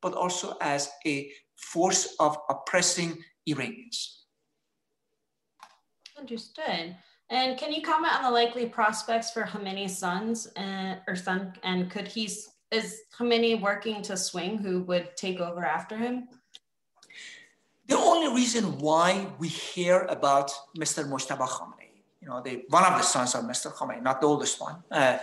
but 0.00 0.14
also 0.14 0.56
as 0.62 0.90
a 1.06 1.30
force 1.58 2.16
of 2.18 2.38
oppressing 2.48 3.18
Iranians. 3.46 4.24
Understood. 6.18 6.96
And 7.30 7.58
can 7.58 7.72
you 7.72 7.82
comment 7.82 8.14
on 8.14 8.22
the 8.22 8.30
likely 8.30 8.66
prospects 8.66 9.30
for 9.30 9.42
Khamenei's 9.42 9.96
sons 9.98 10.46
and, 10.56 11.00
or 11.06 11.14
son? 11.14 11.52
And 11.62 11.90
could 11.90 12.08
he, 12.08 12.30
is 12.70 13.02
Khamenei 13.18 13.60
working 13.60 14.00
to 14.02 14.16
swing 14.16 14.58
who 14.58 14.82
would 14.84 15.16
take 15.16 15.40
over 15.40 15.64
after 15.64 15.96
him? 15.96 16.28
The 17.86 17.96
only 17.96 18.34
reason 18.34 18.78
why 18.78 19.26
we 19.38 19.48
hear 19.48 20.06
about 20.08 20.52
Mr. 20.76 21.06
Mojtaba 21.08 21.48
Khamenei, 21.48 22.02
you 22.20 22.28
know, 22.28 22.40
the, 22.42 22.64
one 22.68 22.84
of 22.84 22.98
the 22.98 23.02
sons 23.04 23.34
of 23.34 23.44
Mr. 23.44 23.72
Khamenei, 23.72 24.02
not 24.02 24.20
the 24.20 24.26
oldest 24.26 24.60
one, 24.60 24.82
uh, 24.90 25.18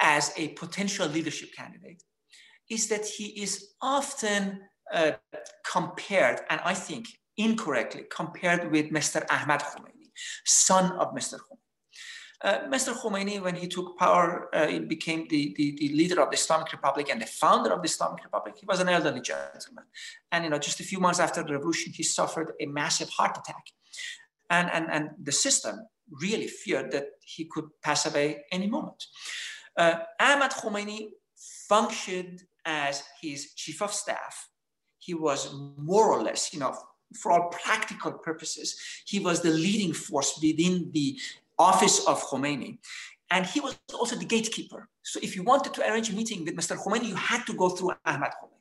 as 0.00 0.32
a 0.36 0.48
potential 0.48 1.06
leadership 1.08 1.52
candidate, 1.54 2.02
is 2.68 2.88
that 2.88 3.06
he 3.06 3.26
is 3.42 3.70
often 3.80 4.60
uh, 4.92 5.12
compared, 5.70 6.40
and 6.50 6.60
I 6.64 6.74
think 6.74 7.06
incorrectly 7.36 8.04
compared 8.10 8.70
with 8.70 8.90
Mr. 8.90 9.24
Ahmad 9.30 9.60
Khomeini, 9.60 10.10
son 10.44 10.92
of 10.92 11.14
Mr. 11.14 11.34
Khomeini. 11.34 11.66
Uh, 12.42 12.68
Mr. 12.68 12.94
Khomeini, 12.94 13.40
when 13.40 13.54
he 13.54 13.66
took 13.66 13.98
power, 13.98 14.48
uh, 14.54 14.66
he 14.66 14.78
became 14.78 15.26
the, 15.28 15.54
the, 15.56 15.76
the, 15.80 15.88
leader 15.94 16.20
of 16.20 16.30
the 16.30 16.36
Islamic 16.36 16.70
Republic 16.70 17.08
and 17.10 17.20
the 17.20 17.26
founder 17.26 17.72
of 17.72 17.80
the 17.80 17.86
Islamic 17.88 18.22
Republic. 18.22 18.56
He 18.60 18.66
was 18.66 18.78
an 18.78 18.90
elderly 18.90 19.22
gentleman. 19.22 19.84
And, 20.30 20.44
you 20.44 20.50
know, 20.50 20.58
just 20.58 20.78
a 20.80 20.84
few 20.84 21.00
months 21.00 21.18
after 21.18 21.42
the 21.42 21.54
revolution, 21.54 21.94
he 21.94 22.02
suffered 22.02 22.52
a 22.60 22.66
massive 22.66 23.08
heart 23.08 23.38
attack. 23.38 23.64
And, 24.50 24.70
and, 24.70 24.86
and 24.90 25.10
the 25.20 25.32
system 25.32 25.86
really 26.10 26.46
feared 26.46 26.92
that 26.92 27.06
he 27.24 27.46
could 27.46 27.64
pass 27.82 28.04
away 28.06 28.44
any 28.52 28.66
moment. 28.66 29.06
Uh, 29.76 30.00
Ahmad 30.20 30.52
Khomeini 30.52 31.08
functioned 31.68 32.44
as 32.66 33.02
his 33.20 33.54
chief 33.54 33.80
of 33.80 33.92
staff. 33.92 34.48
He 35.06 35.14
was 35.14 35.54
more 35.92 36.06
or 36.14 36.20
less, 36.28 36.52
you 36.52 36.60
know, 36.60 36.76
for 37.20 37.30
all 37.32 37.48
practical 37.50 38.12
purposes, 38.28 38.68
he 39.06 39.18
was 39.20 39.40
the 39.40 39.50
leading 39.50 39.92
force 39.92 40.30
within 40.42 40.90
the 40.92 41.18
office 41.58 42.04
of 42.06 42.22
Khomeini. 42.28 42.78
And 43.30 43.46
he 43.46 43.60
was 43.60 43.78
also 43.94 44.16
the 44.16 44.24
gatekeeper. 44.24 44.88
So 45.02 45.20
if 45.22 45.36
you 45.36 45.42
wanted 45.42 45.72
to 45.74 45.80
arrange 45.88 46.10
a 46.10 46.16
meeting 46.20 46.44
with 46.44 46.56
Mr. 46.56 46.76
Khomeini, 46.76 47.06
you 47.12 47.14
had 47.14 47.44
to 47.46 47.54
go 47.54 47.68
through 47.68 47.92
Ahmad 48.04 48.32
Khomeini. 48.38 48.52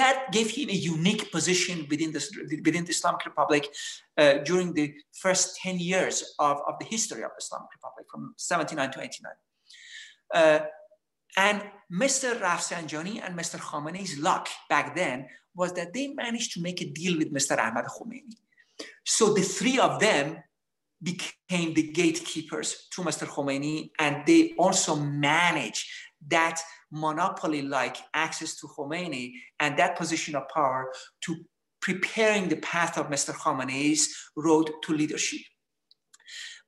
That 0.00 0.32
gave 0.32 0.50
him 0.50 0.68
a 0.70 0.80
unique 0.94 1.30
position 1.30 1.86
within 1.90 2.10
the, 2.12 2.22
within 2.64 2.84
the 2.84 2.90
Islamic 2.90 3.24
Republic 3.26 3.68
uh, 4.16 4.34
during 4.44 4.72
the 4.72 4.94
first 5.12 5.56
10 5.60 5.78
years 5.78 6.34
of, 6.38 6.56
of 6.68 6.78
the 6.78 6.86
history 6.86 7.22
of 7.22 7.30
the 7.36 7.42
Islamic 7.44 7.68
Republic 7.76 8.06
from 8.10 8.34
79 8.36 8.90
to 8.92 9.02
89. 9.02 9.32
Uh, 10.32 10.60
and 11.36 11.62
Mr. 11.92 12.40
Rafsanjani 12.40 13.20
and 13.24 13.38
Mr. 13.38 13.58
Khamenei's 13.58 14.18
luck 14.18 14.48
back 14.68 14.94
then 14.94 15.26
was 15.54 15.72
that 15.74 15.92
they 15.92 16.08
managed 16.08 16.52
to 16.54 16.60
make 16.60 16.80
a 16.80 16.90
deal 16.90 17.18
with 17.18 17.32
Mr. 17.32 17.58
Ahmad 17.58 17.86
Khomeini. 17.86 18.36
So 19.04 19.32
the 19.32 19.42
three 19.42 19.78
of 19.78 20.00
them 20.00 20.42
became 21.02 21.74
the 21.74 21.92
gatekeepers 21.92 22.88
to 22.92 23.02
Mr. 23.02 23.26
Khomeini, 23.26 23.90
and 23.98 24.24
they 24.26 24.54
also 24.58 24.96
managed 24.96 25.86
that 26.28 26.60
monopoly-like 26.90 27.98
access 28.14 28.56
to 28.56 28.66
Khomeini 28.66 29.34
and 29.60 29.78
that 29.78 29.96
position 29.98 30.34
of 30.34 30.48
power 30.48 30.90
to 31.22 31.36
preparing 31.82 32.48
the 32.48 32.56
path 32.56 32.96
of 32.96 33.08
Mr. 33.08 33.34
Khamenei's 33.34 34.14
road 34.36 34.70
to 34.82 34.94
leadership. 34.94 35.40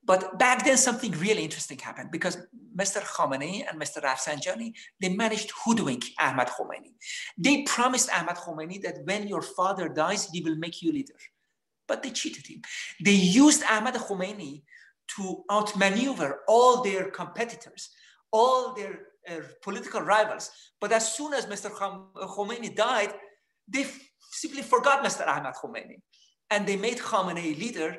But 0.06 0.38
back 0.38 0.64
then, 0.64 0.76
something 0.76 1.12
really 1.12 1.42
interesting 1.42 1.78
happened 1.78 2.10
because 2.12 2.38
Mr. 2.76 3.00
Khamenei 3.02 3.64
and 3.68 3.80
Mr. 3.80 4.00
Rafsanjani, 4.02 4.72
they 5.00 5.08
managed 5.08 5.50
hoodwink 5.64 6.04
Ahmad 6.18 6.48
Khomeini. 6.48 6.92
They 7.36 7.62
promised 7.62 8.10
Ahmad 8.12 8.36
Khomeini 8.36 8.80
that 8.82 8.98
when 9.04 9.26
your 9.26 9.42
father 9.42 9.88
dies, 9.88 10.28
he 10.32 10.42
will 10.42 10.56
make 10.56 10.80
you 10.82 10.92
leader. 10.92 11.18
But 11.88 12.02
they 12.02 12.10
cheated 12.10 12.46
him. 12.46 12.62
They 13.04 13.12
used 13.12 13.64
Ahmad 13.64 13.94
Khomeini 13.94 14.62
to 15.16 15.44
outmaneuver 15.50 16.40
all 16.46 16.82
their 16.82 17.10
competitors, 17.10 17.90
all 18.32 18.74
their 18.74 19.00
uh, 19.28 19.40
political 19.62 20.02
rivals. 20.02 20.50
But 20.80 20.92
as 20.92 21.14
soon 21.14 21.34
as 21.34 21.46
Mr. 21.46 21.70
Khomeini 21.70 22.74
died, 22.76 23.12
they 23.66 23.86
simply 24.30 24.62
forgot 24.62 25.04
Mr. 25.04 25.26
Ahmad 25.26 25.54
Khomeini. 25.54 26.00
And 26.50 26.66
they 26.66 26.76
made 26.76 26.98
Khamenei 26.98 27.58
leader 27.58 27.96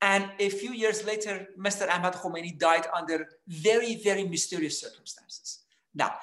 and 0.00 0.30
a 0.38 0.50
few 0.50 0.72
years 0.72 1.04
later, 1.04 1.48
Mr. 1.58 1.88
Ahmad 1.90 2.14
Khamenei 2.14 2.58
died 2.58 2.86
under 2.94 3.28
very, 3.48 3.96
very 3.96 4.24
mysterious 4.24 4.80
circumstances. 4.80 5.64
Now, 5.94 6.14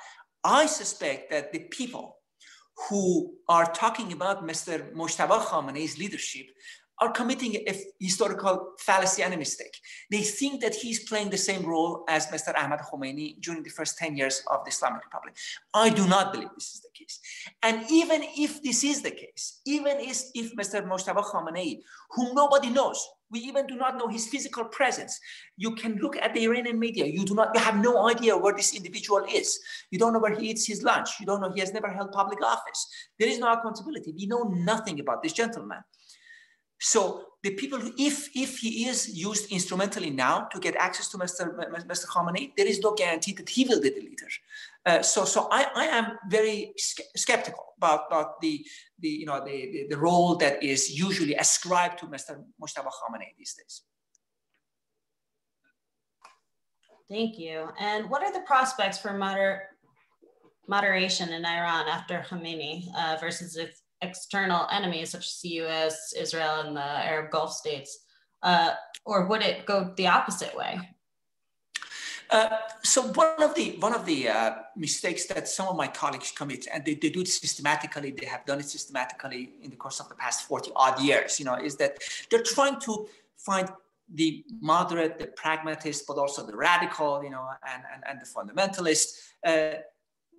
I 0.44 0.68
suspect 0.68 1.32
that 1.32 1.52
the 1.52 1.60
people 1.60 2.18
who 2.90 3.36
are 3.48 3.72
talking 3.72 4.12
about 4.14 4.46
Mr. 4.46 4.94
Mojtaba 4.94 5.40
Khomeini's 5.40 5.98
leadership 5.98 6.48
are 7.04 7.12
committing 7.12 7.56
a 7.56 7.74
historical 8.00 8.74
fallacy 8.80 9.22
and 9.24 9.34
a 9.34 9.38
mistake. 9.38 9.76
They 10.10 10.22
think 10.22 10.62
that 10.62 10.74
he's 10.74 11.04
playing 11.10 11.30
the 11.32 11.38
same 11.38 11.63
role 11.66 12.06
as 12.08 12.28
Mr. 12.28 12.58
Ahmad 12.58 12.80
Khomeini 12.80 13.42
during 13.42 13.62
the 13.63 13.70
first 13.70 13.98
10 13.98 14.16
years 14.16 14.42
of 14.48 14.63
the 14.63 14.70
Islamic 14.70 15.04
Republic. 15.04 15.36
I 15.74 15.89
do 15.89 16.08
not 16.08 16.32
believe 16.32 16.50
this 16.56 16.76
is 16.76 16.82
the 16.82 16.94
case. 16.98 17.20
And 17.62 17.84
even 17.92 18.22
if 18.38 18.63
this 18.63 18.84
is 18.86 19.02
the 19.02 19.12
case, 19.12 19.60
even 19.66 19.98
if, 20.00 20.18
Mr. 20.56 20.88
Mojtaba 20.88 21.24
Khamenei, 21.24 21.82
whom 22.12 22.34
nobody 22.36 22.70
knows, 22.70 23.00
we 23.32 23.39
even 23.39 23.66
do 23.66 23.76
not 23.76 23.98
know 23.98 24.08
his 24.08 24.28
physical 24.28 24.63
presence. 24.66 25.20
You 25.58 25.76
can 25.76 25.96
look 25.96 26.16
at 26.16 26.34
the 26.34 26.44
Iranian 26.46 26.80
media. 26.80 27.06
You 27.06 27.26
do 27.26 27.34
not, 27.34 27.50
you 27.56 27.60
have 27.60 27.78
no 27.78 28.08
idea 28.08 28.38
where 28.38 28.56
this 28.56 28.76
individual 28.76 29.26
is. 29.30 29.60
You 29.92 30.00
don't 30.00 30.13
know 30.13 30.20
where 30.20 30.36
he 30.36 30.52
eats 30.52 30.68
his 30.68 30.84
lunch. 30.84 31.10
You 31.20 31.26
don't 31.26 31.42
know 31.42 31.52
he 31.52 31.60
has 31.60 31.74
never 31.74 31.89
held 31.89 32.12
public 32.12 32.42
office. 32.44 32.88
There 33.20 33.28
is 33.28 33.39
no 33.39 33.52
accountability. 33.52 34.13
We 34.16 34.28
know 34.28 34.44
nothing 34.44 35.00
about 35.00 35.24
this 35.24 35.34
gentleman. 35.34 35.80
So 36.84 37.28
the 37.43 37.52
people 37.52 37.80
if, 37.98 38.30
if 38.36 38.58
he 38.58 38.88
is 38.89 39.10
used 39.17 39.50
instrumentally 39.52 40.10
now 40.10 40.50
to 40.52 40.60
get 40.60 40.76
access 40.76 41.08
to 41.10 41.17
Mr. 41.17 41.56
Mr. 41.88 42.06
Khamenei, 42.08 42.52
there 42.58 42.67
is 42.67 42.82
no 42.82 42.93
guarantee 42.93 43.32
that 43.34 43.48
he 43.48 43.63
will 43.63 43.80
be 43.80 43.89
the 43.89 44.02
leader. 44.02 44.28
Uh, 44.86 45.02
so 45.02 45.24
so 45.24 45.48
I, 45.50 45.65
I 45.76 45.86
am 45.86 46.17
very 46.30 46.74
skeptical 47.15 47.67
about, 47.78 48.08
about 48.08 48.41
the, 48.41 48.65
the, 49.00 49.08
you 49.08 49.26
know, 49.26 49.39
the, 49.46 49.72
the, 49.72 49.88
the 49.91 49.98
role 49.98 50.36
that 50.36 50.62
is 50.62 50.91
usually 50.91 51.36
ascribed 51.36 52.00
to 52.00 52.06
Mr. 52.08 52.43
Mojtaba 52.62 52.91
Khamenei 52.98 53.32
these 53.38 53.54
days. 53.54 53.84
Thank 57.10 57.39
you. 57.39 57.69
And 57.80 58.10
what 58.10 58.24
are 58.24 58.34
the 58.34 58.41
prospects 58.41 59.00
for 59.00 59.13
moder 59.13 59.69
moderation 60.67 61.30
in 61.30 61.46
Iran 61.46 61.88
after 61.88 62.26
Khamenei 62.30 62.84
uh, 62.98 63.17
versus 63.22 63.56
if 63.56 63.83
external 64.04 64.68
enemies 64.72 65.12
such 65.12 65.26
as 65.26 65.39
the 65.42 65.50
US, 65.63 66.13
Israel, 66.13 66.62
and 66.62 66.76
the 66.76 66.82
Arab 66.82 67.32
Gulf 67.32 67.54
states? 67.54 68.00
Uh, 68.42 68.72
or 69.06 69.26
would 69.28 69.42
it 69.42 69.66
go 69.66 69.94
the 69.96 70.08
opposite 70.08 70.56
way? 70.56 70.80
Uh, 72.30 72.58
so 72.82 73.04
one 73.13 73.42
of 73.44 73.54
the 73.54 73.76
one 73.80 73.94
of 73.94 74.06
the 74.06 74.28
uh, 74.28 74.56
mistakes 74.76 75.26
that 75.28 75.48
some 75.48 75.68
of 75.68 75.76
my 75.76 75.88
colleagues 75.88 76.32
commit, 76.32 76.68
and 76.74 76.84
they, 76.84 76.96
they 76.96 77.10
do 77.10 77.22
it 77.22 77.28
systematically, 77.28 78.12
they 78.12 78.26
have 78.26 78.46
done 78.46 78.60
it 78.60 78.66
systematically 78.66 79.52
in 79.62 79.70
the 79.70 79.76
course 79.76 80.00
of 80.00 80.10
the 80.10 80.16
past 80.16 80.48
40 80.48 80.72
odd 80.76 81.00
years, 81.02 81.39
you 81.39 81.46
know, 81.46 81.56
is 81.56 81.76
that 81.78 82.00
they're 82.30 82.44
trying 82.44 82.80
to 82.82 83.08
find 83.38 83.70
the 84.13 84.44
moderate, 84.62 85.20
the 85.20 85.28
pragmatist, 85.28 86.08
but 86.08 86.18
also 86.18 86.46
the 86.46 86.56
radical, 86.56 87.24
you 87.24 87.30
know, 87.30 87.48
and, 87.72 87.84
and, 87.94 88.04
and 88.10 88.20
the 88.22 88.26
fundamentalist. 88.26 89.06
Uh, 89.46 89.80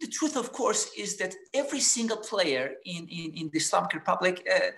the 0.00 0.07
truth, 0.09 0.37
of 0.37 0.52
course, 0.52 0.90
is 0.96 1.16
that 1.16 1.35
every 1.52 1.80
single 1.80 2.16
player 2.16 2.74
in, 2.85 3.09
in, 3.09 3.33
in 3.35 3.50
the 3.52 3.59
Islamic 3.59 3.94
Republic 3.94 4.46
uh, 4.52 4.70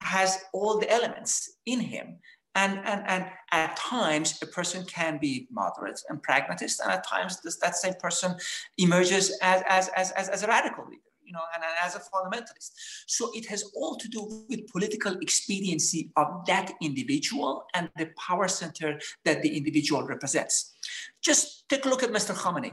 has 0.00 0.44
all 0.52 0.78
the 0.78 0.90
elements 0.90 1.56
in 1.66 1.80
him. 1.80 2.18
And, 2.56 2.78
and, 2.84 3.02
and 3.08 3.26
at 3.50 3.76
times, 3.76 4.38
a 4.40 4.46
person 4.46 4.84
can 4.84 5.18
be 5.18 5.48
moderate 5.50 6.00
and 6.08 6.22
pragmatist, 6.22 6.80
and 6.80 6.92
at 6.92 7.04
times, 7.04 7.40
this, 7.40 7.56
that 7.56 7.74
same 7.74 7.94
person 7.94 8.36
emerges 8.78 9.36
as, 9.42 9.64
as, 9.68 9.88
as, 9.88 10.12
as, 10.12 10.44
a 10.44 10.46
radical 10.46 10.84
leader 10.84 11.02
you 11.24 11.32
know, 11.32 11.40
and, 11.54 11.64
and, 11.64 11.72
as 11.82 11.96
a 11.96 11.98
fundamentalist. 11.98 12.70
So 13.06 13.30
it 13.34 13.46
has 13.46 13.64
all 13.74 13.96
to 13.96 14.08
do 14.08 14.44
with 14.48 14.70
political 14.70 15.16
expediency 15.20 16.12
of 16.16 16.46
that 16.46 16.72
individual 16.80 17.64
and 17.74 17.90
the 17.96 18.10
power 18.16 18.46
center 18.46 19.00
that 19.24 19.42
the 19.42 19.56
individual 19.56 20.06
represents. 20.06 20.74
Just 21.22 21.68
take 21.68 21.86
a 21.86 21.88
look 21.88 22.04
at 22.04 22.10
Mr. 22.10 22.34
Khamenei 22.34 22.72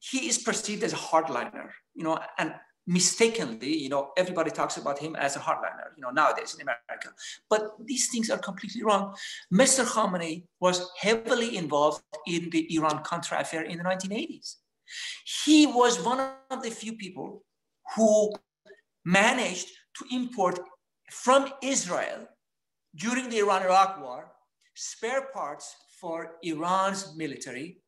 he 0.00 0.28
is 0.28 0.38
perceived 0.38 0.82
as 0.82 0.92
a 0.92 0.96
hardliner, 0.96 1.70
you 1.94 2.04
know, 2.04 2.18
and 2.38 2.54
mistakenly, 2.86 3.76
you 3.76 3.88
know, 3.88 4.10
everybody 4.16 4.50
talks 4.50 4.76
about 4.76 4.98
him 4.98 5.14
as 5.14 5.36
a 5.36 5.38
hardliner, 5.38 5.88
you 5.96 6.02
know, 6.02 6.10
nowadays 6.10 6.54
in 6.54 6.62
America. 6.62 7.10
But 7.48 7.62
these 7.84 8.08
things 8.10 8.30
are 8.30 8.38
completely 8.38 8.82
wrong. 8.82 9.14
Mr. 9.52 9.84
Khamenei 9.84 10.44
was 10.58 10.90
heavily 10.98 11.56
involved 11.56 12.02
in 12.26 12.50
the 12.50 12.74
Iran-Contra 12.74 13.40
affair 13.40 13.62
in 13.62 13.78
the 13.78 13.84
1980s. 13.84 14.56
He 15.44 15.66
was 15.66 16.02
one 16.04 16.20
of 16.50 16.62
the 16.62 16.70
few 16.70 16.94
people 16.94 17.44
who 17.94 18.32
managed 19.04 19.68
to 19.98 20.04
import 20.10 20.58
from 21.10 21.52
Israel 21.62 22.26
during 22.96 23.28
the 23.28 23.38
Iran-Iraq 23.38 24.00
war 24.00 24.32
spare 24.74 25.28
parts 25.32 25.76
for 26.00 26.36
Iran's 26.42 27.14
military 27.16 27.79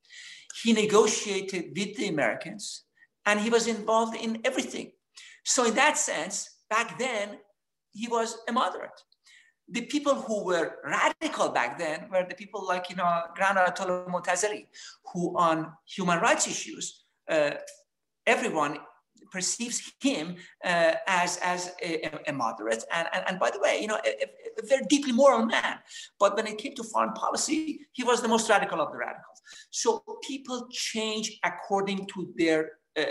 he 0.63 0.73
negotiated 0.73 1.73
with 1.77 1.97
the 1.97 2.09
Americans 2.09 2.85
and 3.27 3.41
he 3.41 3.51
was 3.51 3.67
involved 3.67 4.17
in 4.17 4.41
everything. 4.45 4.93
So, 5.45 5.65
in 5.65 5.75
that 5.75 5.97
sense, 5.99 6.49
back 6.71 6.99
then, 6.99 7.39
he 7.93 8.09
was 8.09 8.39
a 8.49 8.53
moderate. 8.53 9.01
The 9.69 9.83
people 9.83 10.15
who 10.15 10.45
were 10.45 10.77
radical 10.85 11.49
back 11.51 11.79
then 11.79 12.09
were 12.11 12.27
the 12.29 12.35
people 12.35 12.67
like, 12.67 12.91
you 12.91 12.97
know, 12.97 13.23
Grand 13.35 13.59
Ayatollah 13.59 14.09
Montazeri, 14.09 14.67
who 15.13 15.37
on 15.37 15.73
human 15.87 16.19
rights 16.21 16.47
issues, 16.47 17.05
uh, 17.31 17.53
everyone 18.27 18.79
perceives 19.31 19.93
him 20.01 20.37
uh, 20.65 20.95
as, 21.07 21.39
as 21.43 21.73
a, 21.83 22.29
a 22.29 22.33
moderate. 22.33 22.85
And, 22.93 23.09
and, 23.13 23.25
and, 23.29 23.39
by 23.41 23.51
the 23.51 23.61
way, 23.61 23.81
you 23.81 23.87
know, 23.87 23.99
a, 24.05 24.25
a, 24.61 24.67
very 24.67 24.85
deeply 24.87 25.13
moral 25.13 25.47
man. 25.47 25.79
But 26.19 26.37
when 26.37 26.47
it 26.47 26.59
came 26.59 26.75
to 26.75 26.85
foreign 26.85 27.13
policy, 27.13 27.87
he 27.93 28.05
was 28.05 28.21
the 28.21 28.29
most 28.29 28.51
radical 28.51 28.81
of 28.81 28.93
the 28.93 28.99
radicals. 28.99 29.32
So 29.71 30.03
people 30.27 30.69
change 30.71 31.39
according 31.45 32.07
to 32.15 32.33
their 32.37 32.73
uh, 32.95 33.05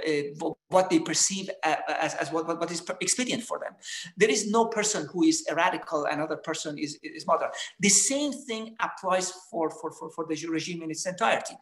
what 0.67 0.89
they 0.89 0.99
perceive 0.99 1.49
as, 1.63 2.13
as 2.13 2.31
what, 2.31 2.45
what 2.47 2.71
is 2.71 2.83
expedient 2.99 3.43
for 3.43 3.59
them. 3.59 3.73
There 4.15 4.29
is 4.29 4.51
no 4.51 4.67
person 4.67 5.07
who 5.11 5.23
is 5.23 5.45
a 5.49 5.55
radical, 5.55 6.05
another 6.05 6.37
person 6.37 6.77
is, 6.77 6.99
is 7.01 7.25
moderate. 7.25 7.55
The 7.79 7.89
same 7.89 8.31
thing 8.31 8.75
applies 8.79 9.33
for, 9.49 9.71
for, 9.71 9.91
for, 9.91 10.11
for 10.11 10.25
the 10.29 10.47
regime 10.47 10.83
in 10.83 10.91
its 10.91 11.07
entirety. 11.07 11.55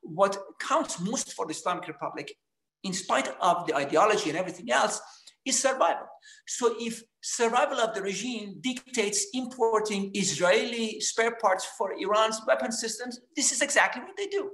What 0.00 0.36
counts 0.60 0.98
most 0.98 1.34
for 1.34 1.46
the 1.46 1.52
Islamic 1.52 1.86
Republic, 1.86 2.34
in 2.82 2.92
spite 2.92 3.28
of 3.40 3.66
the 3.66 3.76
ideology 3.76 4.30
and 4.30 4.38
everything 4.38 4.70
else, 4.70 5.00
is 5.44 5.60
survival. 5.60 6.06
So 6.46 6.74
if 6.78 7.02
survival 7.20 7.80
of 7.80 7.94
the 7.94 8.02
regime 8.02 8.56
dictates 8.60 9.26
importing 9.34 10.10
Israeli 10.14 11.00
spare 11.00 11.36
parts 11.36 11.66
for 11.76 11.92
Iran's 11.92 12.40
weapon 12.46 12.72
systems, 12.72 13.20
this 13.36 13.52
is 13.52 13.62
exactly 13.62 14.02
what 14.02 14.16
they 14.16 14.26
do 14.26 14.50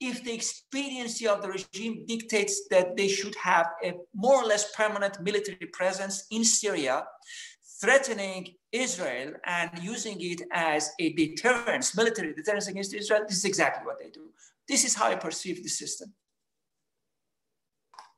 if 0.00 0.22
the 0.24 0.32
expediency 0.32 1.26
of 1.26 1.42
the 1.42 1.48
regime 1.48 2.04
dictates 2.06 2.68
that 2.68 2.96
they 2.96 3.08
should 3.08 3.34
have 3.36 3.66
a 3.82 3.94
more 4.14 4.42
or 4.42 4.44
less 4.44 4.72
permanent 4.72 5.20
military 5.22 5.66
presence 5.72 6.26
in 6.30 6.44
Syria, 6.44 7.04
threatening 7.80 8.54
Israel 8.72 9.32
and 9.44 9.70
using 9.80 10.16
it 10.20 10.42
as 10.52 10.90
a 10.98 11.12
deterrence, 11.14 11.96
military 11.96 12.34
deterrence 12.34 12.68
against 12.68 12.94
Israel, 12.94 13.22
this 13.26 13.38
is 13.38 13.44
exactly 13.44 13.86
what 13.86 13.98
they 13.98 14.10
do. 14.10 14.30
This 14.68 14.84
is 14.84 14.94
how 14.94 15.08
I 15.08 15.14
perceive 15.14 15.62
the 15.62 15.68
system. 15.68 16.12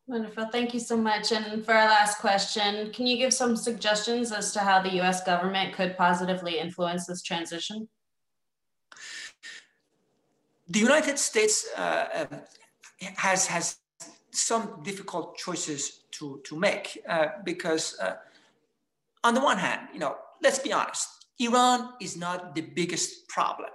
Wonderful. 0.09 0.49
Thank 0.51 0.75
you 0.75 0.81
so 0.81 0.97
much. 0.97 1.33
And 1.33 1.65
for 1.65 1.75
our 1.75 1.87
last 1.87 2.19
question, 2.19 2.91
can 2.93 3.07
you 3.07 3.19
give 3.19 3.33
some 3.33 3.55
suggestions 3.55 4.33
as 4.33 4.53
to 4.53 4.61
how 4.61 4.83
the 4.83 5.01
US 5.03 5.23
government 5.23 5.75
could 5.75 5.97
positively 5.97 6.59
influence 6.59 7.07
this 7.07 7.23
transition? 7.23 7.89
the 10.69 10.79
United 10.79 11.19
States 11.19 11.67
uh, 11.77 12.27
um, 12.31 12.41
has 13.17 13.47
has 13.47 13.79
some 14.31 14.81
difficult 14.83 15.37
choices 15.37 16.05
to 16.11 16.41
to 16.45 16.57
make 16.57 16.99
uh, 17.09 17.29
because 17.45 17.99
uh, 18.01 18.17
on 19.25 19.35
the 19.35 19.41
one 19.41 19.59
hand, 19.59 19.89
you 19.93 19.99
know, 19.99 20.17
let's 20.43 20.59
be 20.59 20.73
honest, 20.73 21.09
Iran 21.39 21.95
is 22.01 22.17
not 22.17 22.55
the 22.55 22.61
biggest 22.61 23.29
problem 23.29 23.71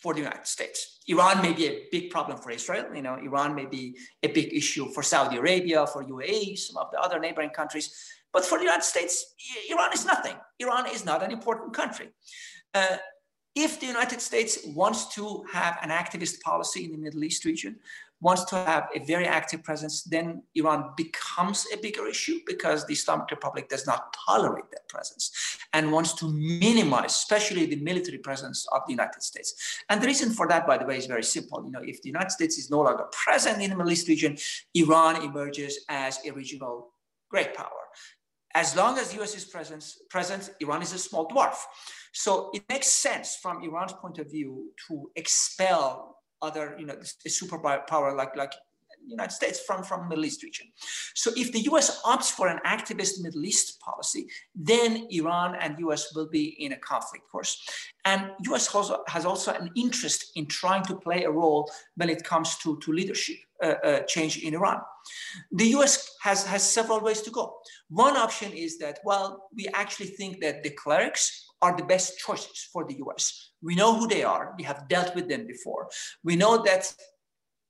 for 0.00 0.14
the 0.14 0.20
United 0.20 0.46
States. 0.46 0.98
Iran 1.06 1.42
may 1.42 1.52
be 1.52 1.66
a 1.66 1.86
big 1.90 2.10
problem 2.10 2.38
for 2.38 2.50
Israel. 2.50 2.86
You 2.94 3.02
know, 3.02 3.16
Iran 3.16 3.54
may 3.54 3.66
be 3.66 3.96
a 4.22 4.28
big 4.28 4.52
issue 4.52 4.88
for 4.90 5.02
Saudi 5.02 5.36
Arabia, 5.36 5.86
for 5.86 6.04
UAE, 6.04 6.58
some 6.58 6.76
of 6.78 6.90
the 6.90 7.00
other 7.00 7.18
neighboring 7.18 7.50
countries. 7.50 7.94
But 8.32 8.44
for 8.44 8.58
the 8.58 8.64
United 8.64 8.84
States, 8.84 9.34
Iran 9.70 9.92
is 9.92 10.04
nothing. 10.06 10.36
Iran 10.58 10.86
is 10.86 11.04
not 11.04 11.22
an 11.22 11.30
important 11.32 11.74
country. 11.74 12.10
Uh, 12.72 12.96
if 13.54 13.80
the 13.80 13.86
United 13.86 14.20
States 14.20 14.60
wants 14.66 15.12
to 15.16 15.44
have 15.52 15.78
an 15.82 15.90
activist 15.90 16.40
policy 16.40 16.84
in 16.84 16.92
the 16.92 16.98
Middle 16.98 17.24
East 17.24 17.44
region, 17.44 17.76
wants 18.20 18.44
to 18.44 18.54
have 18.54 18.88
a 18.94 19.00
very 19.00 19.26
active 19.26 19.62
presence, 19.62 20.02
then 20.02 20.42
Iran 20.54 20.90
becomes 20.96 21.66
a 21.72 21.78
bigger 21.78 22.06
issue 22.06 22.38
because 22.46 22.86
the 22.86 22.92
Islamic 22.92 23.30
Republic 23.30 23.68
does 23.68 23.86
not 23.86 24.14
tolerate 24.26 24.70
that 24.72 24.88
presence 24.88 25.58
and 25.72 25.90
wants 25.90 26.12
to 26.14 26.30
minimize, 26.30 27.12
especially 27.12 27.66
the 27.66 27.76
military 27.76 28.18
presence 28.18 28.66
of 28.72 28.82
the 28.86 28.92
United 28.92 29.22
States. 29.22 29.78
And 29.88 30.02
the 30.02 30.06
reason 30.06 30.30
for 30.30 30.46
that, 30.48 30.66
by 30.66 30.76
the 30.76 30.84
way, 30.84 30.98
is 30.98 31.06
very 31.06 31.22
simple. 31.22 31.64
You 31.64 31.70
know, 31.70 31.82
if 31.82 32.02
the 32.02 32.08
United 32.08 32.30
States 32.30 32.58
is 32.58 32.70
no 32.70 32.80
longer 32.80 33.04
present 33.10 33.62
in 33.62 33.70
the 33.70 33.76
Middle 33.76 33.92
East 33.92 34.08
region, 34.08 34.36
Iran 34.74 35.22
emerges 35.22 35.84
as 35.88 36.18
a 36.26 36.30
regional 36.32 36.92
great 37.30 37.54
power. 37.54 37.68
As 38.54 38.76
long 38.76 38.98
as 38.98 39.12
the 39.12 39.22
US 39.22 39.36
is 39.36 39.44
present, 39.44 39.84
present 40.08 40.50
Iran 40.60 40.82
is 40.82 40.92
a 40.92 40.98
small 40.98 41.28
dwarf. 41.28 41.56
So 42.12 42.50
it 42.52 42.64
makes 42.68 42.88
sense 42.88 43.36
from 43.36 43.62
Iran's 43.62 43.92
point 43.92 44.18
of 44.18 44.30
view 44.30 44.72
to 44.88 45.10
expel 45.14 46.19
other, 46.42 46.76
you 46.78 46.86
know, 46.86 46.96
superpower 47.26 48.16
like, 48.16 48.36
like 48.36 48.52
United 49.06 49.32
States 49.32 49.60
from, 49.60 49.82
from 49.82 50.08
Middle 50.08 50.24
East 50.24 50.42
region. 50.42 50.66
So 51.14 51.30
if 51.36 51.52
the 51.52 51.60
US 51.70 52.02
opts 52.02 52.30
for 52.30 52.48
an 52.48 52.60
activist 52.66 53.22
Middle 53.22 53.44
East 53.44 53.80
policy, 53.80 54.28
then 54.54 55.06
Iran 55.10 55.56
and 55.60 55.78
US 55.80 56.14
will 56.14 56.28
be 56.28 56.56
in 56.64 56.72
a 56.72 56.76
conflict 56.76 57.24
course. 57.30 57.62
And 58.04 58.30
US 58.50 58.74
also, 58.74 59.02
has 59.08 59.24
also 59.24 59.52
an 59.52 59.70
interest 59.74 60.32
in 60.36 60.46
trying 60.46 60.84
to 60.84 60.96
play 60.96 61.24
a 61.24 61.30
role 61.30 61.70
when 61.96 62.08
it 62.08 62.24
comes 62.24 62.56
to, 62.58 62.78
to 62.80 62.92
leadership 62.92 63.36
uh, 63.62 63.74
uh, 63.84 64.00
change 64.02 64.38
in 64.38 64.54
Iran. 64.54 64.80
The 65.52 65.66
US 65.76 66.16
has, 66.22 66.46
has 66.46 66.62
several 66.62 67.00
ways 67.00 67.22
to 67.22 67.30
go. 67.30 67.56
One 67.88 68.16
option 68.16 68.52
is 68.52 68.78
that, 68.78 69.00
well, 69.04 69.48
we 69.54 69.68
actually 69.74 70.08
think 70.08 70.40
that 70.40 70.62
the 70.62 70.70
clerics 70.70 71.46
are 71.62 71.76
the 71.76 71.84
best 71.84 72.18
choices 72.18 72.68
for 72.72 72.86
the 72.86 72.96
US. 73.06 73.49
We 73.62 73.74
know 73.74 73.94
who 73.96 74.06
they 74.06 74.22
are. 74.22 74.54
We 74.56 74.64
have 74.64 74.88
dealt 74.88 75.14
with 75.14 75.28
them 75.28 75.46
before. 75.46 75.88
We 76.24 76.36
know 76.36 76.62
that 76.64 76.92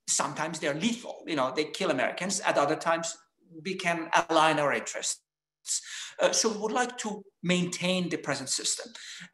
sometimes 0.07 0.59
they're 0.59 0.73
lethal. 0.73 1.23
You 1.27 1.35
know, 1.35 1.53
they 1.55 1.65
kill 1.65 1.91
Americans. 1.91 2.39
At 2.41 2.57
other 2.57 2.75
times, 2.75 3.17
we 3.65 3.75
can 3.75 4.09
align 4.29 4.59
our 4.59 4.73
interests. 4.73 5.19
Uh, 6.19 6.31
so 6.31 6.49
we 6.49 6.57
would 6.57 6.71
like 6.71 6.97
to 6.97 7.23
maintain 7.43 8.09
the 8.09 8.17
present 8.17 8.49
system. 8.49 8.91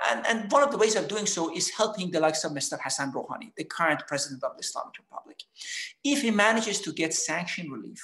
And, 0.09 0.25
and 0.27 0.51
one 0.51 0.63
of 0.63 0.71
the 0.71 0.77
ways 0.77 0.95
of 0.95 1.07
doing 1.07 1.25
so 1.25 1.55
is 1.55 1.69
helping 1.69 2.11
the 2.11 2.19
likes 2.19 2.43
of 2.43 2.51
Mr. 2.51 2.77
Hassan 2.81 3.11
Rouhani, 3.11 3.51
the 3.55 3.63
current 3.63 4.03
president 4.07 4.43
of 4.43 4.51
the 4.55 4.61
Islamic 4.61 4.93
Republic. 4.97 5.37
If 6.03 6.21
he 6.21 6.31
manages 6.31 6.81
to 6.81 6.93
get 6.93 7.13
sanction 7.13 7.69
relief 7.71 8.01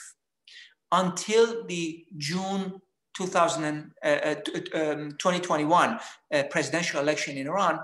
until 0.91 1.65
the 1.65 2.05
June 2.17 2.81
2000 3.15 3.91
uh, 4.03 4.07
uh, 4.07 4.35
um, 4.73 5.11
2021 5.19 5.99
uh, 6.33 6.43
presidential 6.49 6.99
election 6.99 7.37
in 7.37 7.47
Iran, 7.47 7.79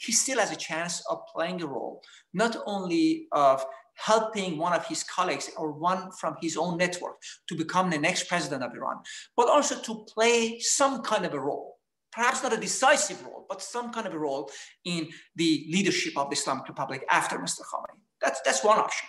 he 0.00 0.12
still 0.12 0.38
has 0.38 0.50
a 0.50 0.56
chance 0.56 1.02
of 1.10 1.20
playing 1.32 1.62
a 1.62 1.66
role, 1.66 2.02
not 2.32 2.56
only 2.66 3.28
of 3.32 3.64
helping 3.94 4.56
one 4.56 4.72
of 4.72 4.86
his 4.86 5.04
colleagues 5.04 5.50
or 5.58 5.72
one 5.72 6.10
from 6.12 6.34
his 6.40 6.56
own 6.56 6.78
network 6.78 7.16
to 7.48 7.54
become 7.54 7.90
the 7.90 7.98
next 7.98 8.28
president 8.28 8.62
of 8.62 8.74
Iran, 8.74 8.96
but 9.36 9.48
also 9.48 9.78
to 9.78 10.06
play 10.14 10.58
some 10.60 11.02
kind 11.02 11.26
of 11.26 11.34
a 11.34 11.40
role, 11.40 11.76
perhaps 12.12 12.42
not 12.42 12.52
a 12.52 12.56
decisive 12.56 13.22
role, 13.24 13.44
but 13.48 13.60
some 13.60 13.92
kind 13.92 14.06
of 14.06 14.14
a 14.14 14.18
role 14.18 14.50
in 14.86 15.08
the 15.36 15.66
leadership 15.70 16.16
of 16.16 16.30
the 16.30 16.36
Islamic 16.36 16.66
Republic 16.66 17.04
after 17.10 17.36
Mr. 17.38 17.60
Khamenei. 17.60 17.98
That's, 18.22 18.40
that's 18.42 18.64
one 18.64 18.78
option. 18.78 19.06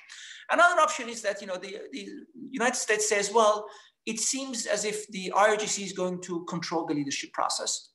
Another 0.49 0.81
option 0.81 1.07
is 1.07 1.21
that 1.21 1.39
you 1.39 1.47
know 1.47 1.55
the, 1.55 1.77
the 1.93 2.09
United 2.49 2.75
States 2.75 3.07
says, 3.07 3.31
well, 3.33 3.65
it 4.05 4.19
seems 4.19 4.65
as 4.65 4.83
if 4.83 5.07
the 5.07 5.31
IRGC 5.33 5.85
is 5.85 5.93
going 5.93 6.21
to 6.23 6.43
control 6.45 6.85
the 6.85 6.93
leadership 6.93 7.31
process. 7.31 7.90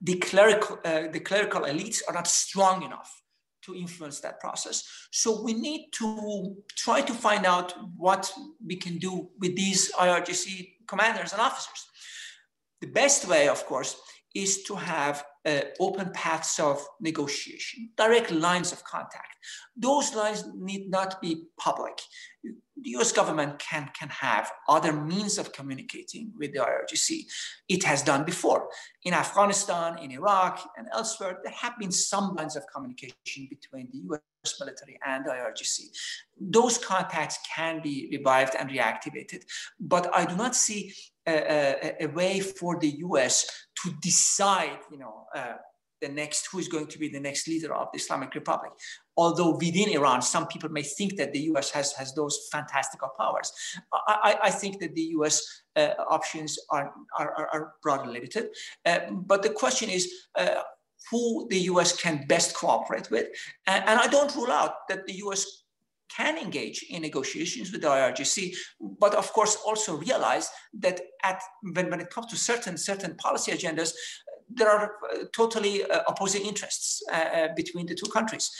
The 0.00 0.16
clerical, 0.16 0.78
uh, 0.84 1.08
the 1.12 1.20
clerical 1.20 1.62
elites 1.62 2.00
are 2.06 2.14
not 2.14 2.26
strong 2.26 2.82
enough 2.82 3.12
to 3.62 3.74
influence 3.74 4.20
that 4.20 4.40
process. 4.40 4.84
So 5.10 5.42
we 5.42 5.52
need 5.52 5.90
to 5.92 6.56
try 6.76 7.00
to 7.02 7.12
find 7.12 7.44
out 7.46 7.74
what 7.96 8.32
we 8.64 8.76
can 8.76 8.98
do 8.98 9.28
with 9.38 9.54
these 9.56 9.92
IRGC 9.92 10.86
commanders 10.86 11.32
and 11.32 11.40
officers. 11.40 11.86
The 12.80 12.86
best 12.86 13.28
way, 13.28 13.48
of 13.48 13.66
course, 13.66 13.96
is 14.34 14.62
to 14.64 14.74
have 14.74 15.24
uh, 15.46 15.60
open 15.80 16.10
paths 16.12 16.58
of 16.58 16.84
negotiation, 17.00 17.90
direct 17.96 18.30
lines 18.30 18.72
of 18.72 18.82
contact. 18.84 19.36
Those 19.76 20.14
lines 20.14 20.44
need 20.54 20.90
not 20.90 21.20
be 21.20 21.44
public 21.58 22.00
the 22.82 22.90
US 22.98 23.12
government 23.12 23.58
can, 23.58 23.90
can 23.98 24.08
have 24.08 24.50
other 24.68 24.92
means 24.92 25.38
of 25.38 25.52
communicating 25.52 26.32
with 26.38 26.52
the 26.52 26.60
IRGC. 26.60 27.26
It 27.68 27.84
has 27.84 28.02
done 28.02 28.24
before. 28.24 28.68
In 29.04 29.14
Afghanistan, 29.14 29.98
in 29.98 30.12
Iraq, 30.12 30.60
and 30.76 30.86
elsewhere, 30.92 31.38
there 31.42 31.52
have 31.52 31.78
been 31.78 31.90
some 31.92 32.34
lines 32.34 32.56
of 32.56 32.64
communication 32.72 33.48
between 33.50 33.88
the 33.92 33.98
US 34.10 34.60
military 34.60 34.98
and 35.04 35.26
IRGC. 35.26 35.88
Those 36.40 36.78
contacts 36.78 37.38
can 37.54 37.82
be 37.82 38.08
revived 38.12 38.54
and 38.58 38.70
reactivated, 38.70 39.42
but 39.80 40.10
I 40.14 40.24
do 40.24 40.36
not 40.36 40.54
see 40.54 40.94
a, 41.30 42.04
a, 42.04 42.06
way 42.06 42.40
for 42.40 42.78
the 42.78 42.88
US 43.08 43.46
to 43.82 43.92
decide, 44.00 44.78
you 44.90 44.98
know, 44.98 45.26
uh, 45.34 45.54
the 46.00 46.08
next, 46.08 46.48
who 46.50 46.58
is 46.58 46.68
going 46.68 46.86
to 46.86 46.98
be 46.98 47.08
the 47.08 47.20
next 47.20 47.48
leader 47.48 47.74
of 47.74 47.88
the 47.92 47.98
Islamic 47.98 48.34
Republic. 48.34 48.72
Although 49.16 49.56
within 49.56 49.90
Iran, 49.90 50.22
some 50.22 50.46
people 50.46 50.68
may 50.68 50.82
think 50.82 51.16
that 51.16 51.32
the 51.32 51.40
US 51.52 51.70
has, 51.70 51.92
has 51.94 52.14
those 52.14 52.48
fantastical 52.52 53.10
powers. 53.18 53.52
I, 53.92 54.38
I 54.44 54.50
think 54.50 54.78
that 54.80 54.94
the 54.94 55.06
US 55.18 55.62
uh, 55.76 55.90
options 56.08 56.58
are, 56.70 56.92
are, 57.18 57.48
are 57.52 57.74
broadly 57.82 58.12
limited. 58.12 58.48
Uh, 58.86 59.10
but 59.10 59.42
the 59.42 59.50
question 59.50 59.90
is, 59.90 60.12
uh, 60.36 60.62
who 61.10 61.46
the 61.48 61.60
US 61.72 61.96
can 61.96 62.26
best 62.28 62.54
cooperate 62.54 63.10
with. 63.10 63.28
And, 63.66 63.84
and, 63.86 64.00
I 64.00 64.08
don't 64.08 64.34
rule 64.34 64.50
out 64.50 64.88
that 64.88 65.06
the 65.06 65.14
US 65.24 65.64
can 66.14 66.38
engage 66.38 66.84
in 66.90 67.02
negotiations 67.02 67.72
with 67.72 67.82
the 67.82 67.88
IRGC, 67.88 68.54
but 68.98 69.14
of 69.14 69.32
course 69.32 69.56
also 69.66 69.96
realize 69.96 70.50
that 70.74 71.00
at, 71.22 71.40
when, 71.74 71.90
when 71.90 72.00
it 72.00 72.10
comes 72.10 72.26
to 72.28 72.36
certain, 72.36 72.76
certain 72.76 73.14
policy 73.16 73.52
agendas, 73.52 73.92
there 74.50 74.70
are 74.70 74.92
uh, 75.12 75.24
totally 75.32 75.84
uh, 75.84 76.00
opposing 76.08 76.44
interests 76.44 77.02
uh, 77.12 77.48
between 77.54 77.86
the 77.86 77.94
two 77.94 78.10
countries. 78.10 78.50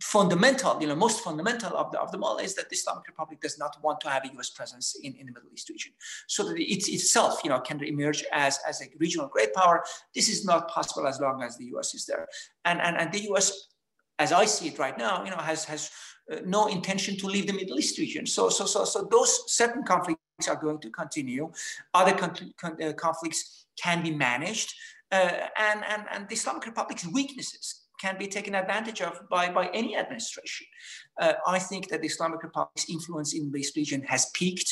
fundamental, 0.00 0.80
you 0.80 0.88
know, 0.88 0.96
most 0.96 1.22
fundamental 1.22 1.76
of, 1.76 1.90
the, 1.92 2.00
of 2.00 2.10
them 2.10 2.24
all 2.24 2.38
is 2.38 2.54
that 2.54 2.68
the 2.68 2.74
Islamic 2.74 3.06
Republic 3.06 3.40
does 3.40 3.58
not 3.58 3.76
want 3.82 4.00
to 4.00 4.08
have 4.08 4.24
a 4.24 4.32
U.S. 4.34 4.50
presence 4.50 4.96
in, 5.02 5.14
in 5.14 5.26
the 5.26 5.32
Middle 5.32 5.50
East 5.52 5.68
region, 5.68 5.92
so 6.26 6.44
that 6.44 6.58
it 6.58 6.88
itself, 6.88 7.40
you 7.44 7.50
know, 7.50 7.60
can 7.60 7.82
emerge 7.82 8.24
as, 8.32 8.58
as 8.68 8.80
a 8.82 8.86
regional 8.98 9.28
great 9.28 9.54
power. 9.54 9.84
This 10.14 10.28
is 10.28 10.44
not 10.44 10.68
possible 10.68 11.06
as 11.06 11.20
long 11.20 11.42
as 11.42 11.56
the 11.56 11.66
U.S. 11.66 11.94
is 11.94 12.06
there, 12.06 12.26
and 12.64 12.80
and, 12.80 12.96
and 12.96 13.12
the 13.12 13.22
U.S 13.30 13.68
as 14.20 14.32
I 14.32 14.44
see 14.44 14.68
it 14.68 14.78
right 14.78 14.96
now, 14.96 15.24
you 15.24 15.30
know, 15.30 15.42
has 15.50 15.64
has 15.64 15.90
uh, 16.30 16.36
no 16.44 16.68
intention 16.68 17.16
to 17.16 17.26
leave 17.26 17.46
the 17.46 17.56
Middle 17.60 17.78
East 17.78 17.98
region. 17.98 18.26
So, 18.26 18.50
so, 18.50 18.66
so, 18.66 18.84
so 18.84 19.08
those 19.10 19.32
certain 19.60 19.82
conflicts 19.82 20.48
are 20.48 20.60
going 20.66 20.80
to 20.80 20.90
continue. 20.90 21.50
Other 21.94 22.14
con 22.20 22.30
con 22.60 22.72
uh, 22.82 22.92
conflicts 22.92 23.66
can 23.82 24.02
be 24.02 24.12
managed, 24.12 24.70
uh, 25.10 25.48
and, 25.68 25.80
and, 25.92 26.02
and 26.12 26.28
the 26.28 26.34
Islamic 26.34 26.66
Republic's 26.66 27.06
weaknesses 27.06 27.66
can 28.00 28.16
be 28.18 28.26
taken 28.26 28.54
advantage 28.54 29.00
of 29.02 29.14
by, 29.28 29.50
by 29.50 29.66
any 29.74 29.96
administration. 29.96 30.66
Uh, 31.20 31.34
I 31.46 31.58
think 31.58 31.88
that 31.88 32.00
the 32.00 32.06
Islamic 32.06 32.42
Republic's 32.42 32.86
influence 32.88 33.34
in 33.34 33.50
this 33.52 33.72
region 33.76 34.02
has 34.04 34.30
peaked. 34.38 34.70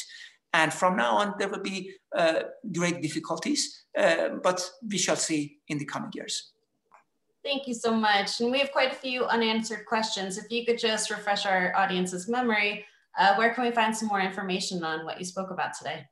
And 0.55 0.73
from 0.73 0.97
now 0.97 1.17
on, 1.17 1.35
there 1.39 1.51
will 1.51 1.63
be 1.75 1.93
uh, 2.17 2.41
great 2.73 3.03
difficulties, 3.03 3.85
uh, 3.99 4.29
but 4.43 4.59
we 4.91 4.97
shall 4.97 5.17
see 5.17 5.59
in 5.69 5.77
the 5.79 5.85
coming 5.85 6.11
years. 6.15 6.53
Thank 7.45 7.67
you 7.67 7.75
so 7.75 7.95
much. 7.95 8.41
And 8.41 8.51
we 8.51 8.59
have 8.59 8.73
quite 8.73 8.93
a 8.93 8.97
few 8.97 9.25
unanswered 9.25 9.87
questions. 9.87 10.39
If 10.39 10.51
you 10.51 10.67
could 10.67 10.79
just 10.79 11.11
refresh 11.11 11.47
our 11.47 11.75
audience's 11.77 12.29
memory, 12.29 12.85
uh, 13.19 13.35
where 13.37 13.55
can 13.55 13.65
we 13.65 13.71
find 13.71 13.97
some 13.97 14.09
more 14.09 14.21
information 14.21 14.85
on 14.85 15.05
what 15.05 15.19
you 15.19 15.25
spoke 15.25 15.51
about 15.51 15.73
today? 15.77 16.07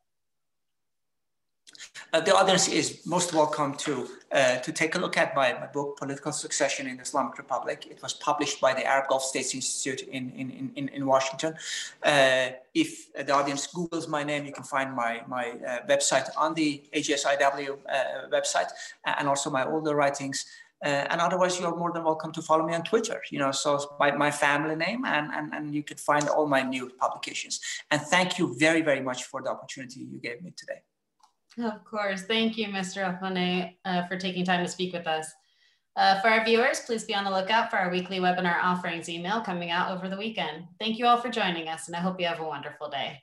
Uh, 2.12 2.20
the 2.20 2.34
audience 2.34 2.68
is 2.68 3.04
most 3.04 3.34
welcome 3.34 3.74
to 3.74 4.08
uh, 4.32 4.58
to 4.58 4.72
take 4.72 4.94
a 4.94 4.98
look 4.98 5.16
at 5.16 5.34
my, 5.34 5.52
my 5.54 5.66
book, 5.66 5.96
Political 5.98 6.32
Succession 6.32 6.86
in 6.86 6.96
the 6.96 7.02
Islamic 7.02 7.36
Republic. 7.38 7.86
It 7.90 8.00
was 8.02 8.12
published 8.12 8.60
by 8.60 8.74
the 8.74 8.84
Arab 8.84 9.08
Gulf 9.08 9.22
States 9.22 9.54
Institute 9.54 10.02
in, 10.08 10.30
in, 10.30 10.72
in, 10.76 10.88
in 10.88 11.06
Washington. 11.06 11.54
Uh, 12.02 12.50
if 12.74 13.12
the 13.12 13.32
audience 13.32 13.66
Googles 13.68 14.08
my 14.08 14.24
name, 14.24 14.44
you 14.44 14.52
can 14.52 14.64
find 14.64 14.94
my, 14.94 15.22
my 15.26 15.50
uh, 15.66 15.86
website 15.86 16.28
on 16.36 16.54
the 16.54 16.82
AGSIW 16.94 17.78
uh, 17.88 18.28
website 18.32 18.70
and 19.04 19.28
also 19.28 19.50
my 19.50 19.64
older 19.66 19.94
writings. 19.94 20.46
Uh, 20.84 21.06
and 21.10 21.20
otherwise, 21.20 21.58
you're 21.58 21.74
more 21.74 21.92
than 21.92 22.04
welcome 22.04 22.32
to 22.32 22.42
follow 22.42 22.66
me 22.66 22.74
on 22.74 22.82
Twitter. 22.82 23.22
You 23.30 23.38
know, 23.38 23.50
so 23.50 23.96
by 23.98 24.10
my 24.10 24.30
family 24.30 24.76
name, 24.76 25.04
and, 25.04 25.32
and, 25.32 25.54
and 25.54 25.74
you 25.74 25.82
could 25.82 25.98
find 25.98 26.28
all 26.28 26.46
my 26.46 26.62
new 26.62 26.90
publications. 27.00 27.60
And 27.90 28.00
thank 28.00 28.38
you 28.38 28.54
very, 28.58 28.82
very 28.82 29.00
much 29.00 29.24
for 29.24 29.42
the 29.42 29.50
opportunity 29.50 30.00
you 30.00 30.18
gave 30.18 30.42
me 30.42 30.52
today. 30.56 30.82
Of 31.58 31.84
course. 31.84 32.22
Thank 32.22 32.58
you, 32.58 32.68
Mr. 32.68 33.02
Alfoneh, 33.02 33.74
uh, 33.86 34.06
for 34.06 34.18
taking 34.18 34.44
time 34.44 34.62
to 34.62 34.70
speak 34.70 34.92
with 34.92 35.06
us. 35.06 35.32
Uh, 35.96 36.20
for 36.20 36.28
our 36.28 36.44
viewers, 36.44 36.80
please 36.80 37.04
be 37.04 37.14
on 37.14 37.24
the 37.24 37.30
lookout 37.30 37.70
for 37.70 37.78
our 37.78 37.90
weekly 37.90 38.18
webinar 38.20 38.58
offerings 38.62 39.08
email 39.08 39.40
coming 39.40 39.70
out 39.70 39.96
over 39.96 40.10
the 40.10 40.16
weekend. 40.16 40.64
Thank 40.78 40.98
you 40.98 41.06
all 41.06 41.16
for 41.16 41.30
joining 41.30 41.68
us, 41.68 41.86
and 41.86 41.96
I 41.96 42.00
hope 42.00 42.20
you 42.20 42.26
have 42.26 42.40
a 42.40 42.44
wonderful 42.44 42.90
day. 42.90 43.22